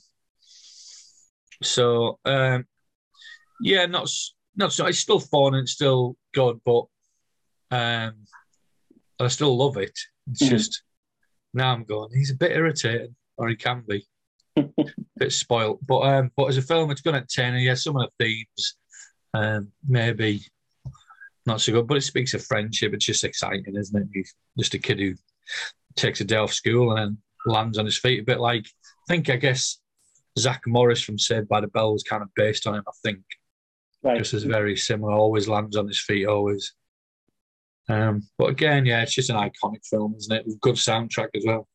so 1.62 2.19
um, 2.24 2.67
yeah, 3.60 3.86
not 3.86 4.08
not 4.56 4.72
so 4.72 4.86
it's 4.86 4.98
still 4.98 5.20
fun 5.20 5.55
and 5.55 5.69
still 5.69 6.17
good, 6.34 6.60
but 6.65 6.84
um, 7.70 8.15
I 9.20 9.29
still 9.29 9.56
love 9.56 9.77
it. 9.77 9.98
It's 10.31 10.43
mm-hmm. 10.43 10.55
just 10.55 10.82
now 11.53 11.72
I'm 11.72 11.84
going. 11.84 12.10
He's 12.15 12.31
a 12.31 12.36
bit 12.36 12.53
irritating, 12.53 13.15
or 13.36 13.48
he 13.48 13.56
can 13.56 13.84
be 13.86 14.06
a 14.56 14.65
bit 15.19 15.32
spoiled. 15.32 15.81
But 15.86 16.00
um, 16.00 16.31
but 16.36 16.46
as 16.46 16.56
a 16.56 16.62
film, 16.62 16.91
it's 16.91 17.03
good 17.03 17.15
at 17.15 17.29
ten. 17.29 17.55
And 17.55 17.62
yeah, 17.62 17.74
some 17.74 17.96
of 17.96 18.08
the 18.19 18.24
themes, 18.24 18.77
um, 19.34 19.70
maybe 19.86 20.41
not 21.46 21.61
so 21.61 21.72
good, 21.72 21.87
but 21.87 21.96
it 21.96 22.03
speaks 22.03 22.34
of 22.34 22.44
friendship. 22.44 22.94
It's 22.94 23.05
just 23.05 23.25
exciting, 23.25 23.77
isn't 23.77 24.01
it? 24.01 24.08
He's 24.13 24.34
just 24.58 24.75
a 24.75 24.79
kid 24.79 25.01
who 25.01 25.15
takes 25.96 26.20
a 26.20 26.25
day 26.25 26.37
off 26.37 26.53
school 26.53 26.93
and 26.93 26.99
then 26.99 27.19
lands 27.46 27.79
on 27.79 27.84
his 27.84 27.99
feet. 27.99 28.20
A 28.20 28.25
bit 28.25 28.41
like 28.41 28.65
I 28.65 29.13
think 29.13 29.31
I 29.31 29.37
guess 29.37 29.79
Zach 30.39 30.63
Morris 30.67 31.03
from 31.03 31.19
Saved 31.19 31.49
by 31.49 31.61
the 31.61 31.67
Bell 31.69 31.93
was 31.93 32.03
kind 32.03 32.22
of 32.22 32.29
based 32.34 32.67
on 32.67 32.75
him. 32.75 32.84
I 32.87 32.93
think 33.03 33.22
Right. 34.03 34.19
Just 34.19 34.34
as 34.34 34.43
very 34.43 34.77
similar, 34.77 35.13
always 35.13 35.49
lands 35.49 35.77
on 35.77 35.87
his 35.87 36.01
feet, 36.01 36.27
always. 36.27 36.75
Um, 37.89 38.29
but 38.37 38.51
again, 38.51 38.84
yeah, 38.84 39.03
it's 39.03 39.15
just 39.15 39.31
an 39.31 39.37
iconic 39.37 39.87
film, 39.89 40.15
isn't 40.19 40.34
it? 40.34 40.46
With 40.46 40.61
good 40.61 40.75
soundtrack 40.75 41.29
as 41.37 41.44
well. 41.46 41.69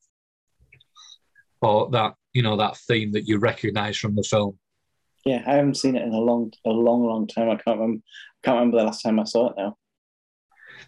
Or 1.61 1.89
that, 1.91 2.15
you 2.33 2.41
know, 2.41 2.57
that 2.57 2.77
theme 2.77 3.13
that 3.13 3.27
you 3.27 3.39
recognise 3.39 3.97
from 3.97 4.15
the 4.15 4.23
film. 4.23 4.59
Yeah, 5.25 5.41
I 5.47 5.53
haven't 5.53 5.75
seen 5.75 5.95
it 5.95 6.03
in 6.03 6.13
a 6.13 6.19
long, 6.19 6.51
a 6.65 6.69
long, 6.69 7.05
long 7.05 7.27
time. 7.27 7.49
I 7.49 7.55
can't 7.55 7.79
remember. 7.79 8.03
Can't 8.43 8.55
remember 8.55 8.77
the 8.77 8.83
last 8.83 9.01
time 9.01 9.19
I 9.19 9.23
saw 9.23 9.49
it 9.49 9.55
now. 9.57 9.77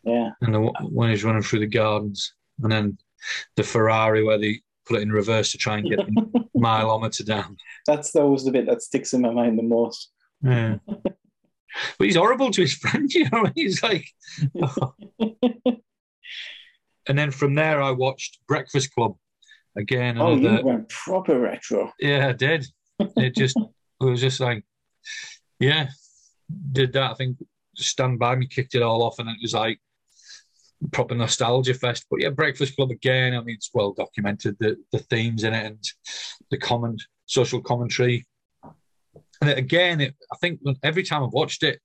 Yeah. 0.04 0.30
And 0.42 0.54
the, 0.54 0.60
when 0.90 1.10
he's 1.10 1.24
running 1.24 1.42
through 1.42 1.60
the 1.60 1.68
gardens, 1.68 2.34
and 2.62 2.72
then 2.72 2.98
the 3.56 3.64
Ferrari 3.64 4.24
where 4.24 4.38
they 4.38 4.62
put 4.86 4.98
it 4.98 5.04
in 5.04 5.12
reverse 5.12 5.52
to 5.52 5.58
try 5.58 5.78
and 5.78 5.90
get 5.90 5.98
the 6.08 6.44
mileometer 6.56 7.26
down. 7.26 7.58
That's 7.86 8.16
always 8.16 8.44
the 8.44 8.52
bit 8.52 8.66
that 8.68 8.82
sticks 8.82 9.14
in 9.14 9.22
my 9.22 9.32
mind 9.32 9.58
the 9.58 9.64
most. 9.64 10.12
Yeah. 10.44 10.78
but 10.88 11.06
he's 12.00 12.16
horrible 12.16 12.52
to 12.52 12.62
his 12.62 12.74
friend. 12.74 13.10
You 13.14 13.30
know, 13.32 13.46
he's 13.56 13.84
like. 13.84 14.08
Oh. 14.62 14.94
and 17.08 17.18
then 17.18 17.32
from 17.32 17.56
there, 17.56 17.82
I 17.82 17.92
watched 17.92 18.40
Breakfast 18.48 18.94
Club 18.94 19.16
again. 19.78 20.18
Oh, 20.20 20.34
another, 20.34 20.60
you 20.60 20.66
went 20.66 20.90
proper 20.90 21.40
retro. 21.40 21.92
Yeah, 22.00 22.30
I 22.30 22.34
did. 22.34 22.66
It 23.00 23.36
just 23.36 23.58
it 23.58 24.04
was 24.04 24.22
just 24.22 24.40
like, 24.40 24.64
yeah, 25.60 25.90
did 26.72 26.94
that. 26.94 27.12
I 27.12 27.14
think 27.16 27.38
Stand 27.76 28.20
By 28.20 28.36
Me 28.36 28.48
kicked 28.48 28.76
it 28.76 28.82
all 28.82 29.04
off, 29.04 29.20
and 29.20 29.30
it 29.30 29.38
was 29.42 29.54
like, 29.54 29.80
proper 30.92 31.16
nostalgia 31.16 31.74
fest. 31.74 32.06
But 32.10 32.22
yeah, 32.22 32.30
Breakfast 32.30 32.76
Club 32.76 32.92
again. 32.92 33.34
I 33.34 33.42
mean, 33.42 33.56
it's 33.56 33.72
well 33.74 33.94
documented 33.94 34.58
the 34.60 34.78
the 34.92 35.00
themes 35.00 35.44
in 35.44 35.54
it 35.54 35.66
and 35.66 35.84
the 36.52 36.58
common 36.58 36.98
social 37.26 37.62
commentary. 37.62 38.26
And 39.42 39.52
again, 39.52 40.02
it, 40.02 40.16
I 40.32 40.36
think 40.38 40.60
every 40.84 41.04
time 41.04 41.24
I've 41.24 41.34
watched 41.34 41.64
it, 41.64 41.80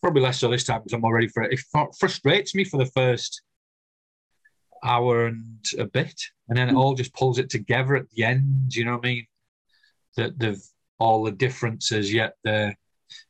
probably 0.00 0.22
less 0.22 0.38
so 0.38 0.48
this 0.48 0.64
time 0.64 0.80
because 0.80 0.92
I'm 0.92 1.04
all 1.04 1.12
ready 1.12 1.28
for 1.28 1.42
it. 1.42 1.52
It 1.52 1.92
frustrates 1.98 2.54
me 2.54 2.64
for 2.64 2.76
the 2.76 2.90
first 2.90 3.42
hour 4.84 5.26
and 5.26 5.64
a 5.78 5.86
bit, 5.86 6.20
and 6.48 6.56
then 6.56 6.68
it 6.68 6.74
all 6.74 6.94
just 6.94 7.14
pulls 7.14 7.38
it 7.38 7.50
together 7.50 7.96
at 7.96 8.10
the 8.10 8.24
end. 8.24 8.74
You 8.74 8.84
know 8.84 8.92
what 8.92 9.06
I 9.06 9.08
mean? 9.08 9.26
That 10.16 10.38
they've 10.38 10.62
all 10.98 11.24
the 11.24 11.32
differences, 11.32 12.12
yet 12.12 12.34
they're 12.44 12.76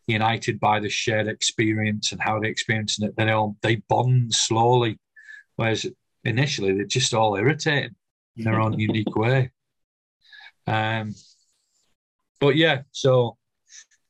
united 0.07 0.61
by 0.61 0.81
the 0.81 0.89
shared 0.89 1.29
experience 1.29 2.13
and 2.13 2.21
how 2.21 2.39
they 2.39 2.49
experience 2.49 3.01
it. 3.01 3.17
They 3.17 3.31
all 3.31 3.57
they 3.63 3.77
bond 3.89 4.35
slowly, 4.35 4.99
whereas 5.57 5.87
initially 6.25 6.75
they're 6.75 6.85
just 6.85 7.15
all 7.15 7.37
irritating 7.37 7.95
in 8.37 8.45
their 8.45 8.61
own 8.61 8.79
unique 8.79 9.15
way. 9.17 9.51
Um, 10.67 11.15
but 12.41 12.57
yeah, 12.57 12.83
so 12.93 13.37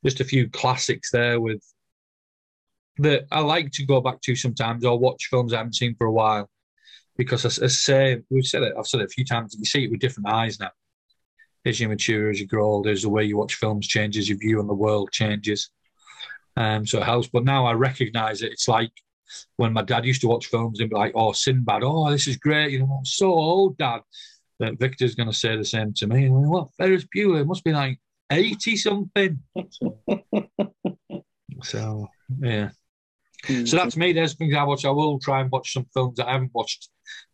just 0.05 0.21
a 0.21 0.25
few 0.25 0.49
classics 0.51 1.11
there 1.11 1.41
with 1.41 1.63
that 2.99 3.27
I 3.33 3.41
like 3.41 3.73
to 3.73 3.87
go 3.87 4.01
back 4.01 4.21
to 4.23 4.37
sometimes 4.37 4.85
or 4.85 4.99
watch 4.99 5.27
films 5.31 5.53
I 5.53 5.59
haven't 5.59 5.75
seen 5.75 5.97
for 5.97 6.07
a 6.07 6.13
while 6.13 6.49
because 7.17 7.45
as 7.45 7.59
I 7.59 7.67
say 7.67 8.23
we've 8.31 8.47
said 8.47 8.63
it 8.63 8.75
I've 8.79 8.87
said 8.87 9.01
it 9.01 9.07
a 9.07 9.09
few 9.09 9.25
times 9.25 9.57
you 9.59 9.65
see 9.65 9.85
it 9.85 9.91
with 9.91 10.01
different 10.01 10.29
eyes 10.29 10.61
now 10.61 10.71
as 11.65 11.81
you 11.81 11.89
mature 11.89 12.31
as 12.31 12.39
you 12.41 12.47
grow 12.47 12.65
older 12.65 12.91
as 12.91 13.03
the 13.03 13.09
way 13.09 13.25
you 13.25 13.37
watch 13.37 13.55
films 13.55 13.87
changes 13.87 14.29
your 14.29 14.39
view 14.39 14.61
on 14.61 14.67
the 14.67 14.75
world 14.75 15.11
changes. 15.13 15.71
Um, 16.57 16.87
so 16.87 16.99
it 16.99 17.05
helps. 17.05 17.29
But 17.29 17.45
now 17.45 17.67
I 17.67 17.73
recognize 17.73 18.43
it 18.43 18.53
it's 18.53 18.69
like 18.69 18.93
when 19.57 19.73
my 19.73 19.83
dad 19.83 20.05
used 20.05 20.21
to 20.21 20.29
watch 20.29 20.47
films 20.47 20.79
and 20.81 20.91
be 20.91 20.97
like 20.97 21.13
oh 21.15 21.33
Sinbad 21.33 21.83
oh 21.83 22.11
this 22.11 22.27
is 22.27 22.37
great. 22.37 22.73
You 22.73 22.81
know 22.81 22.97
I'm 22.99 23.05
so 23.05 23.33
old 23.33 23.79
dad. 23.79 24.01
That 24.61 24.79
Victor's 24.79 25.17
going 25.17 25.29
to 25.29 25.35
say 25.35 25.57
the 25.57 25.65
same 25.65 25.93
to 25.95 26.07
me. 26.07 26.27
And 26.27 26.49
what 26.49 26.69
Ferris 26.79 27.05
Bueller? 27.13 27.45
Must 27.45 27.65
be 27.65 27.73
like 27.73 27.99
80 28.31 28.77
something 28.77 29.41
so 31.65 32.07
yeah. 32.41 32.71
Mm-hmm. 33.47 33.67
So 33.67 33.77
that's 33.77 33.97
me. 33.97 34.13
There's 34.13 34.35
things 34.35 34.55
I 34.55 34.63
watch. 34.63 34.85
I 34.85 34.91
will 34.91 35.19
try 35.19 35.41
and 35.41 35.51
watch 35.51 35.73
some 35.73 35.87
films 35.93 36.17
that 36.17 36.29
I 36.29 36.33
haven't 36.33 36.55
watched 36.55 36.89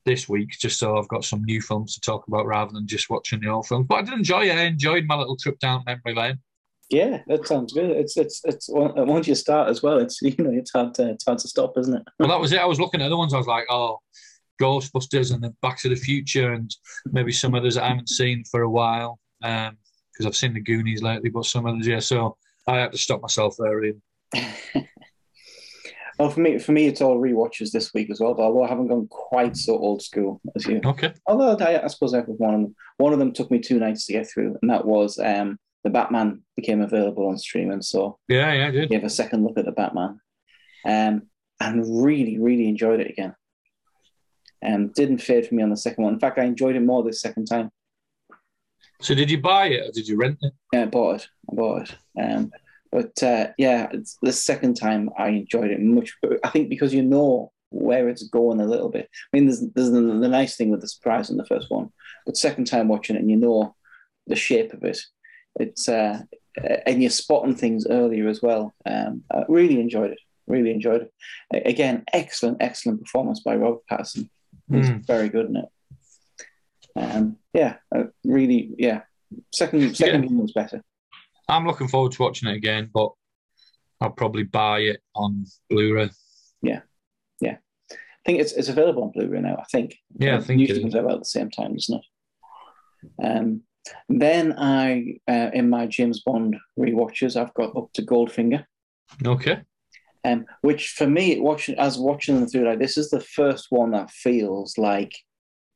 this 0.05 0.29
week, 0.29 0.51
just 0.51 0.79
so 0.79 0.97
I've 0.97 1.09
got 1.09 1.25
some 1.25 1.45
new 1.45 1.61
films 1.61 1.95
to 1.95 2.01
talk 2.01 2.27
about 2.29 2.47
rather 2.47 2.73
than 2.73 2.87
just 2.87 3.11
watching 3.11 3.41
the 3.41 3.49
old 3.49 3.67
films. 3.67 3.87
But 3.89 3.97
I 3.97 4.03
did 4.03 4.15
enjoy 4.15 4.49
it. 4.49 4.57
I 4.57 4.63
enjoyed 4.63 5.05
my 5.07 5.17
little 5.17 5.37
trip 5.37 5.59
down 5.59 5.85
memory 5.87 6.15
lane. 6.15 6.39
Yeah, 6.91 7.23
that 7.29 7.47
sounds 7.47 7.73
good. 7.73 7.91
It's 7.91 8.17
it's 8.17 8.41
it's 8.45 8.69
once 8.69 9.29
you 9.29 9.37
start 9.37 9.69
as 9.69 9.83
well, 9.83 9.99
it's 9.99 10.21
you 10.23 10.35
know 10.39 10.51
it's 10.51 10.73
hard 10.73 10.95
to 10.95 11.11
it's 11.11 11.25
hard 11.25 11.39
to 11.39 11.49
stop, 11.49 11.79
isn't 11.79 11.95
it? 11.95 12.03
well, 12.19 12.29
that 12.29 12.41
was 12.41 12.53
it. 12.53 12.61
I 12.61 12.67
was 12.67 12.81
looking 12.81 13.01
at 13.01 13.09
the 13.09 13.17
ones. 13.17 13.33
I 13.33 13.39
was 13.39 13.47
like, 13.47 13.67
oh, 13.71 13.99
Ghostbusters 14.61 15.33
and 15.33 15.43
then 15.43 15.57
Back 15.63 15.79
to 15.81 15.89
the 15.89 15.97
Future 15.97 16.53
and 16.53 16.75
maybe 17.07 17.33
some 17.33 17.55
others 17.55 17.77
I 17.77 17.89
haven't 17.89 18.09
seen 18.09 18.45
for 18.51 18.63
a 18.63 18.71
while 18.71 19.19
because 19.41 19.71
um, 19.71 20.27
I've 20.27 20.37
seen 20.37 20.53
the 20.53 20.61
Goonies 20.61 21.03
lately, 21.03 21.31
but 21.31 21.47
some 21.47 21.67
others, 21.67 21.87
yeah. 21.87 22.01
So 22.01 22.37
I 22.67 22.79
had 22.79 22.93
to 22.93 22.99
stop 22.99 23.23
myself 23.23 23.57
there. 23.59 23.77
Really. 23.77 23.97
Well, 26.21 26.29
for 26.29 26.41
me, 26.41 26.59
for 26.59 26.73
me, 26.73 26.87
it's 26.87 27.01
all 27.01 27.19
re-watches 27.19 27.73
this 27.73 27.95
week 27.95 28.11
as 28.11 28.21
well. 28.21 28.35
But 28.35 28.43
although 28.43 28.65
I 28.65 28.69
haven't 28.69 28.89
gone 28.89 29.09
quite 29.09 29.57
so 29.57 29.79
old 29.79 30.03
school 30.03 30.39
as 30.55 30.67
you, 30.67 30.83
okay. 30.85 31.15
Although 31.27 31.57
I, 31.65 31.83
I 31.83 31.87
suppose 31.87 32.13
I 32.13 32.19
have 32.19 32.27
one 32.27 32.53
of 32.53 32.61
them. 32.61 32.77
One 32.99 33.15
of 33.15 33.19
them 33.19 33.33
took 33.33 33.51
me 33.51 33.59
two 33.59 33.79
nights 33.79 34.05
to 34.05 34.13
get 34.13 34.29
through, 34.29 34.59
and 34.61 34.71
that 34.71 34.85
was 34.85 35.19
um, 35.19 35.59
the 35.83 35.89
Batman 35.89 36.43
became 36.57 36.83
available 36.83 37.27
on 37.27 37.39
streaming. 37.39 37.81
So 37.81 38.19
yeah, 38.29 38.53
yeah, 38.53 38.67
I 38.67 38.71
did. 38.71 38.91
Gave 38.91 39.03
a 39.03 39.09
second 39.09 39.45
look 39.45 39.57
at 39.57 39.65
the 39.65 39.73
Batman, 39.73 40.21
um, 40.85 41.23
and 41.59 42.05
really, 42.05 42.39
really 42.39 42.69
enjoyed 42.69 43.01
it 43.01 43.09
again. 43.09 43.35
And 44.61 44.75
um, 44.75 44.93
didn't 44.95 45.23
fade 45.23 45.47
for 45.47 45.55
me 45.55 45.63
on 45.63 45.71
the 45.71 45.77
second 45.79 46.05
one. 46.05 46.13
In 46.13 46.21
fact, 46.21 46.39
I 46.39 46.45
enjoyed 46.45 46.77
it 46.77 46.81
more 46.81 47.03
this 47.03 47.23
second 47.23 47.47
time. 47.47 47.71
So, 49.01 49.15
did 49.15 49.31
you 49.31 49.41
buy 49.41 49.69
it 49.69 49.89
or 49.89 49.91
did 49.91 50.07
you 50.07 50.19
rent 50.19 50.37
it? 50.43 50.53
Yeah, 50.71 50.83
I 50.83 50.87
bought 50.87 51.23
it. 51.23 51.29
I 51.51 51.55
bought 51.55 51.83
it. 51.89 51.97
Um, 52.21 52.53
but 52.93 53.23
uh, 53.23 53.49
yeah, 53.59 53.89
it's 53.93 54.19
the 54.23 54.33
second 54.33 54.75
time 54.75 55.11
I 55.19 55.29
enjoyed 55.29 55.71
it 55.71 55.81
much. 55.81 56.17
I 56.45 56.49
think 56.51 56.69
because 56.69 56.93
you 56.93 57.03
know 57.03 57.53
where 57.71 58.09
it's 58.09 58.25
going 58.25 58.61
a 58.61 58.67
little 58.67 58.89
bit. 58.89 59.09
I 59.33 59.37
mean, 59.37 59.47
there's 59.47 59.61
there's 59.61 59.91
the, 59.91 60.01
the 60.01 60.29
nice 60.29 60.57
thing 60.57 60.71
with 60.71 60.81
the 60.81 60.89
surprise 60.89 61.31
in 61.31 61.37
the 61.37 61.47
first 61.47 61.71
one, 61.71 61.91
but 62.27 62.37
second 62.37 62.67
time 62.67 62.89
watching 62.89 63.17
it 63.17 63.21
and 63.21 63.31
you 63.31 63.37
know 63.37 63.75
the 64.27 64.37
shape 64.37 64.73
of 64.73 64.85
it, 64.85 65.01
it's 65.59 65.89
uh, 65.89 66.21
and 66.87 67.01
you're 67.01 67.11
spotting 67.11 67.55
things 67.55 67.87
earlier 67.89 68.29
as 68.29 68.43
well. 68.43 68.75
Um, 68.85 69.25
I 69.33 69.45
really 69.49 69.81
enjoyed 69.81 70.11
it. 70.13 70.19
Really 70.47 70.73
enjoyed 70.73 71.09
it. 71.53 71.63
Again, 71.65 72.05
excellent, 72.13 72.59
excellent 72.61 73.03
performance 73.03 73.41
by 73.41 73.55
Robert 73.55 73.83
Pattinson. 73.91 74.29
He's 74.71 74.89
mm. 74.89 75.07
very 75.07 75.29
good 75.29 75.47
in 75.47 75.57
it. 75.57 75.69
Um, 76.97 77.37
yeah, 77.53 77.77
uh, 77.95 78.05
really, 78.25 78.71
yeah. 78.79 79.03
Second, 79.55 79.97
second 79.97 80.25
yeah. 80.25 80.29
one 80.29 80.39
was 80.39 80.53
better. 80.53 80.83
I'm 81.51 81.67
looking 81.67 81.89
forward 81.89 82.13
to 82.13 82.23
watching 82.23 82.49
it 82.49 82.57
again, 82.57 82.91
but 82.93 83.11
I'll 84.01 84.11
probably 84.11 84.45
buy 84.45 84.81
it 84.81 85.01
on 85.15 85.45
Blu-ray. 85.69 86.11
Yeah, 86.63 86.81
yeah. 87.41 87.57
I 87.91 87.97
think 88.25 88.41
it's 88.41 88.53
it's 88.53 88.69
available 88.69 89.03
on 89.03 89.11
Blu-ray 89.11 89.41
now. 89.41 89.57
I 89.57 89.65
think. 89.71 89.97
Yeah, 90.19 90.37
I 90.37 90.41
think 90.41 90.61
usually 90.61 90.83
comes 90.83 90.95
out 90.95 91.11
at 91.11 91.19
the 91.19 91.25
same 91.25 91.51
time, 91.51 91.75
doesn't 91.75 92.01
it? 92.01 93.25
Um, 93.25 93.63
then 94.09 94.55
I, 94.59 95.19
uh, 95.27 95.51
in 95.53 95.71
my 95.71 95.87
James 95.87 96.23
Bond 96.23 96.57
re-watches, 96.77 97.37
I've 97.37 97.55
got 97.55 97.77
up 97.77 97.93
to 97.95 98.03
Goldfinger. 98.03 98.65
Okay. 99.25 99.63
Um, 100.23 100.45
which 100.61 100.91
for 100.91 101.07
me, 101.07 101.41
watching 101.41 101.79
as 101.79 101.99
watching 101.99 102.37
them 102.37 102.47
through, 102.47 102.69
like 102.69 102.79
this 102.79 102.99
is 102.99 103.11
the 103.11 103.21
first 103.21 103.67
one 103.71 103.93
that 103.93 104.11
feels 104.11 104.77
like 104.77 105.13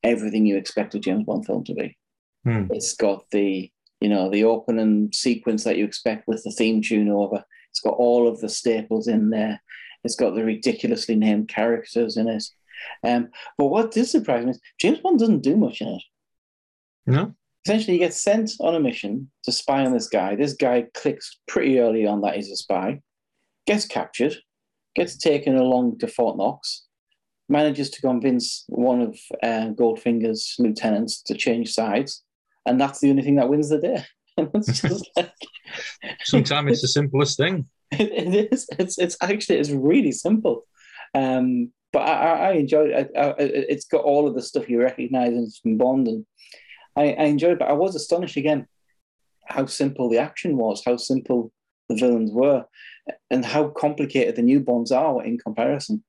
everything 0.03 0.45
you 0.47 0.57
expect 0.57 0.95
a 0.95 0.99
James 0.99 1.25
Bond 1.25 1.47
film 1.47 1.65
to 1.65 1.75
be. 1.75 1.97
Hmm. 2.45 2.67
It's 2.71 2.95
got 2.95 3.25
the 3.31 3.71
you 4.05 4.11
know, 4.11 4.29
the 4.29 4.45
opening 4.45 5.11
sequence 5.15 5.65
that 5.65 5.79
you 5.79 5.85
expect 5.87 6.29
with 6.29 6.45
the 6.45 6.51
theme 6.51 6.83
tune 6.83 7.09
over. 7.09 7.43
It's 7.71 7.81
got 7.81 7.95
all 7.95 8.29
of 8.29 8.39
the 8.39 8.51
staples 8.51 9.09
in 9.09 9.31
there. 9.31 9.63
It's 10.05 10.15
got 10.15 10.35
the 10.35 10.45
ridiculously 10.45 11.17
named 11.17 11.49
characters 11.49 12.19
in 12.19 12.29
it. 12.29 12.45
Um, 13.03 13.31
but 13.57 13.69
what 13.69 13.93
did 13.93 14.07
surprise 14.07 14.45
me 14.45 14.51
is 14.51 14.61
James 14.79 14.99
Bond 14.99 15.19
doesn't 15.19 15.41
do 15.41 15.57
much 15.57 15.81
in 15.81 15.89
it. 15.89 16.03
No. 17.07 17.35
Essentially, 17.65 17.95
he 17.95 17.99
gets 17.99 18.21
sent 18.21 18.51
on 18.61 18.75
a 18.75 18.81
mission 18.81 19.31
to 19.45 19.53
spy 19.53 19.87
on 19.87 19.95
this 19.95 20.09
guy. 20.09 20.37
This 20.37 20.53
guy 20.53 20.85
clicks 20.93 21.39
pretty 21.49 21.79
early 21.79 22.07
on 22.07 22.21
that 22.21 22.37
he's 22.37 22.51
a 22.51 22.57
spy, 22.57 23.01
gets 23.67 23.87
captured, 23.87 24.37
gets 24.95 25.17
taken 25.17 25.57
along 25.57 25.99
to 26.01 26.09
Fort 26.09 26.37
Knox, 26.37 26.85
manages 27.49 27.89
to 27.89 28.03
convince 28.03 28.65
one 28.69 29.01
of 29.01 29.19
uh, 29.43 29.71
Goldfinger's 29.71 30.57
lieutenants 30.59 31.23
to 31.23 31.35
change 31.35 31.73
sides, 31.73 32.23
and 32.67 32.81
that's 32.81 33.01
the 33.01 33.11
only 33.11 33.23
thing 33.23 33.37
that 33.37 33.49
wins 33.49 33.69
the 33.69 33.79
day. 33.79 34.05
like, 35.17 35.33
Sometimes 36.25 36.73
it's 36.73 36.83
the 36.83 36.89
simplest 37.01 37.37
thing. 37.37 37.67
It, 37.93 38.11
it 38.13 38.53
is. 38.53 38.67
It's 38.79 38.99
it's 38.99 39.17
actually 39.21 39.59
it's 39.59 39.71
really 39.71 40.13
simple, 40.13 40.67
um, 41.15 41.73
but 41.93 42.01
I, 42.01 42.51
I 42.51 42.53
enjoyed 42.53 42.91
it. 42.91 43.11
I, 43.17 43.21
I, 43.21 43.35
it's 43.39 43.85
got 43.85 44.05
all 44.05 44.27
of 44.27 44.35
the 44.35 44.43
stuff 44.43 44.69
you 44.69 44.81
recognise 44.81 45.59
from 45.63 45.79
Bond, 45.79 46.09
and 46.09 46.27
I, 46.97 47.13
I 47.13 47.25
enjoyed 47.25 47.53
it. 47.53 47.59
But 47.61 47.69
I 47.69 47.75
was 47.75 47.95
astonished 47.95 48.37
again 48.37 48.67
how 49.47 49.67
simple 49.67 50.09
the 50.09 50.19
action 50.19 50.57
was, 50.57 50.83
how 50.85 50.97
simple 50.97 51.53
the 51.89 51.97
villains 51.97 52.33
were, 52.33 52.65
and 53.31 53.45
how 53.45 53.69
complicated 53.69 54.37
the 54.37 54.43
new 54.43 54.61
Bonds 54.61 54.91
are 54.91 55.23
in 55.23 55.39
comparison. 55.39 56.03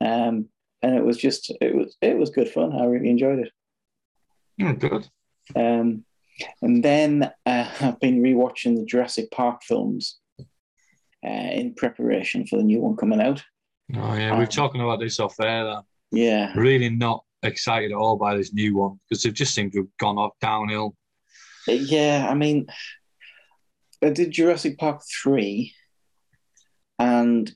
Um, 0.00 0.48
and 0.82 0.94
it 0.94 1.04
was 1.04 1.16
just 1.16 1.52
it 1.60 1.74
was 1.74 1.96
it 2.02 2.16
was 2.16 2.30
good 2.30 2.48
fun. 2.48 2.72
I 2.72 2.84
really 2.84 3.10
enjoyed 3.10 3.40
it. 3.40 3.52
Mm, 4.60 4.78
good. 4.78 5.08
Um, 5.56 6.04
and 6.62 6.82
then 6.84 7.30
uh, 7.46 7.68
I've 7.80 8.00
been 8.00 8.22
rewatching 8.22 8.76
the 8.76 8.84
Jurassic 8.84 9.30
Park 9.30 9.62
films 9.62 10.18
uh, 11.24 11.50
in 11.52 11.74
preparation 11.74 12.46
for 12.46 12.56
the 12.56 12.64
new 12.64 12.80
one 12.80 12.96
coming 12.96 13.20
out. 13.20 13.42
Oh 13.94 14.14
yeah, 14.14 14.32
um, 14.32 14.38
we're 14.38 14.46
talking 14.46 14.80
about 14.80 15.00
this 15.00 15.18
off 15.18 15.40
air. 15.40 15.80
Yeah, 16.10 16.52
really 16.54 16.90
not 16.90 17.24
excited 17.42 17.92
at 17.92 17.96
all 17.96 18.16
by 18.16 18.36
this 18.36 18.52
new 18.52 18.76
one 18.76 19.00
because 19.08 19.22
they've 19.22 19.32
just 19.32 19.54
seemed 19.54 19.72
to 19.72 19.78
have 19.80 19.96
gone 19.98 20.18
off 20.18 20.32
downhill. 20.40 20.94
Yeah, 21.66 22.26
I 22.28 22.34
mean, 22.34 22.66
I 24.02 24.10
did 24.10 24.30
Jurassic 24.30 24.78
Park 24.78 25.02
three, 25.22 25.74
and 26.98 27.50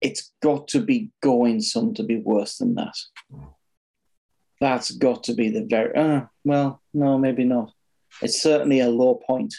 it's 0.00 0.32
got 0.42 0.68
to 0.68 0.80
be 0.80 1.10
going 1.22 1.60
some 1.60 1.94
to 1.94 2.02
be 2.02 2.16
worse 2.16 2.58
than 2.58 2.74
that 2.74 2.94
that's 4.60 4.90
got 4.90 5.24
to 5.24 5.34
be 5.34 5.50
the 5.50 5.64
very 5.64 5.94
uh, 5.94 6.22
well 6.44 6.80
no 6.94 7.18
maybe 7.18 7.44
not. 7.44 7.72
It's 8.22 8.42
certainly 8.42 8.80
a 8.80 8.88
low 8.88 9.14
point. 9.26 9.54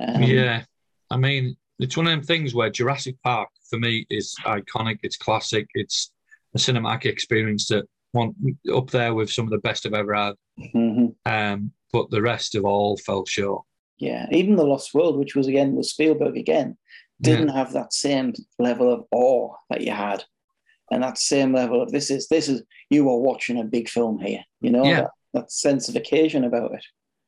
Um, 0.00 0.22
yeah 0.22 0.62
i 1.10 1.16
mean 1.16 1.56
it's 1.80 1.96
one 1.96 2.06
of 2.06 2.12
them 2.12 2.22
things 2.22 2.54
where 2.54 2.70
jurassic 2.70 3.16
park 3.24 3.48
for 3.68 3.80
me 3.80 4.06
is 4.10 4.32
iconic 4.44 4.98
it's 5.02 5.16
classic 5.16 5.66
it's 5.74 6.12
a 6.54 6.58
cinematic 6.58 7.06
experience 7.06 7.66
that 7.68 7.84
one 8.12 8.32
up 8.72 8.90
there 8.90 9.12
with 9.12 9.30
some 9.30 9.44
of 9.44 9.50
the 9.50 9.58
best 9.58 9.86
i've 9.86 9.94
ever 9.94 10.14
had. 10.14 10.34
Mm-hmm. 10.58 11.06
um, 11.30 11.72
but 11.92 12.10
the 12.10 12.22
rest 12.22 12.54
of 12.54 12.64
all 12.64 12.96
fell 12.98 13.24
short. 13.26 13.64
Yeah 13.98 14.26
even 14.30 14.56
the 14.56 14.64
lost 14.64 14.94
world 14.94 15.18
which 15.18 15.34
was 15.34 15.48
again 15.48 15.74
was 15.74 15.90
spielberg 15.90 16.36
again 16.36 16.76
didn't 17.20 17.48
yeah. 17.48 17.54
have 17.54 17.72
that 17.72 17.92
same 17.92 18.32
level 18.60 18.92
of 18.92 19.04
awe 19.10 19.52
that 19.70 19.80
you 19.80 19.90
had 19.90 20.22
and 20.90 21.02
that 21.02 21.18
same 21.18 21.52
level 21.52 21.82
of 21.82 21.90
this 21.92 22.10
is 22.10 22.28
this 22.28 22.48
is 22.48 22.62
you 22.90 23.08
are 23.10 23.18
watching 23.18 23.58
a 23.60 23.64
big 23.64 23.88
film 23.88 24.18
here. 24.18 24.42
You 24.60 24.70
know 24.70 24.84
Yeah. 24.84 25.00
that, 25.02 25.10
that 25.34 25.52
sense 25.52 25.88
of 25.88 25.96
occasion 25.96 26.44
about 26.44 26.72
it. 26.74 26.84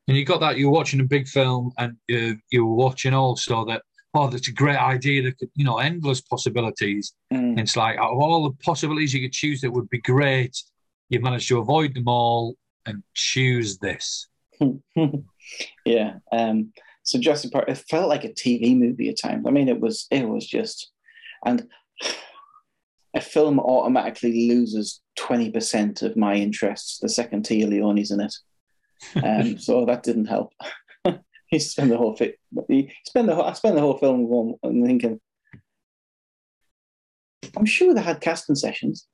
And 0.07 0.17
you 0.17 0.25
got 0.25 0.39
that 0.39 0.57
you're 0.57 0.71
watching 0.71 0.99
a 0.99 1.05
big 1.05 1.27
film, 1.27 1.71
and 1.77 1.95
you 2.07 2.37
you're 2.51 2.65
watching 2.65 3.13
also 3.13 3.65
that 3.65 3.83
oh, 4.13 4.27
that's 4.27 4.49
a 4.49 4.53
great 4.53 4.77
idea. 4.77 5.23
That 5.23 5.37
could, 5.37 5.49
you 5.55 5.63
know, 5.63 5.77
endless 5.77 6.19
possibilities. 6.19 7.13
Mm. 7.33 7.57
It's 7.59 7.77
like 7.77 7.97
out 7.97 8.11
of 8.11 8.19
all 8.19 8.43
the 8.43 8.51
possibilities 8.63 9.13
you 9.13 9.21
could 9.21 9.31
choose 9.31 9.61
that 9.61 9.71
would 9.71 9.89
be 9.89 10.01
great, 10.01 10.61
you've 11.09 11.21
managed 11.23 11.47
to 11.47 11.59
avoid 11.59 11.93
them 11.95 12.07
all 12.07 12.55
and 12.85 13.03
choose 13.13 13.77
this. 13.77 14.27
yeah. 15.85 16.15
Um, 16.31 16.73
so 17.03 17.19
Jurassic 17.19 17.51
Park, 17.51 17.69
it 17.69 17.77
felt 17.89 18.09
like 18.09 18.23
a 18.23 18.29
TV 18.33 18.77
movie 18.77 19.09
at 19.09 19.17
times. 19.19 19.45
I 19.47 19.51
mean, 19.51 19.69
it 19.69 19.79
was 19.79 20.07
it 20.11 20.27
was 20.27 20.45
just, 20.45 20.91
and 21.45 21.67
a 23.13 23.21
film 23.21 23.59
automatically 23.59 24.47
loses 24.47 25.01
twenty 25.15 25.51
percent 25.51 26.01
of 26.01 26.15
my 26.15 26.35
interests 26.35 26.99
the 26.99 27.09
second 27.09 27.43
Téa 27.43 27.67
Leoni's 27.67 28.11
in 28.11 28.21
it. 28.21 28.35
Um, 29.23 29.57
so 29.65 29.85
that 29.85 30.03
didn't 30.03 30.25
help. 30.25 30.53
he 31.47 31.59
spent 31.59 31.89
the 31.89 31.97
whole 31.97 32.15
fi- 32.15 32.37
he 32.67 32.91
spent 33.05 33.27
the 33.27 33.35
whole, 33.35 33.45
I 33.45 33.53
spent 33.53 33.75
the 33.75 33.81
whole 33.81 33.97
film 33.97 34.27
going 34.27 34.55
and 34.63 34.85
thinking, 34.85 35.19
I'm 37.57 37.65
sure 37.65 37.93
they 37.93 38.01
had 38.01 38.21
casting 38.21 38.55
sessions. 38.55 39.07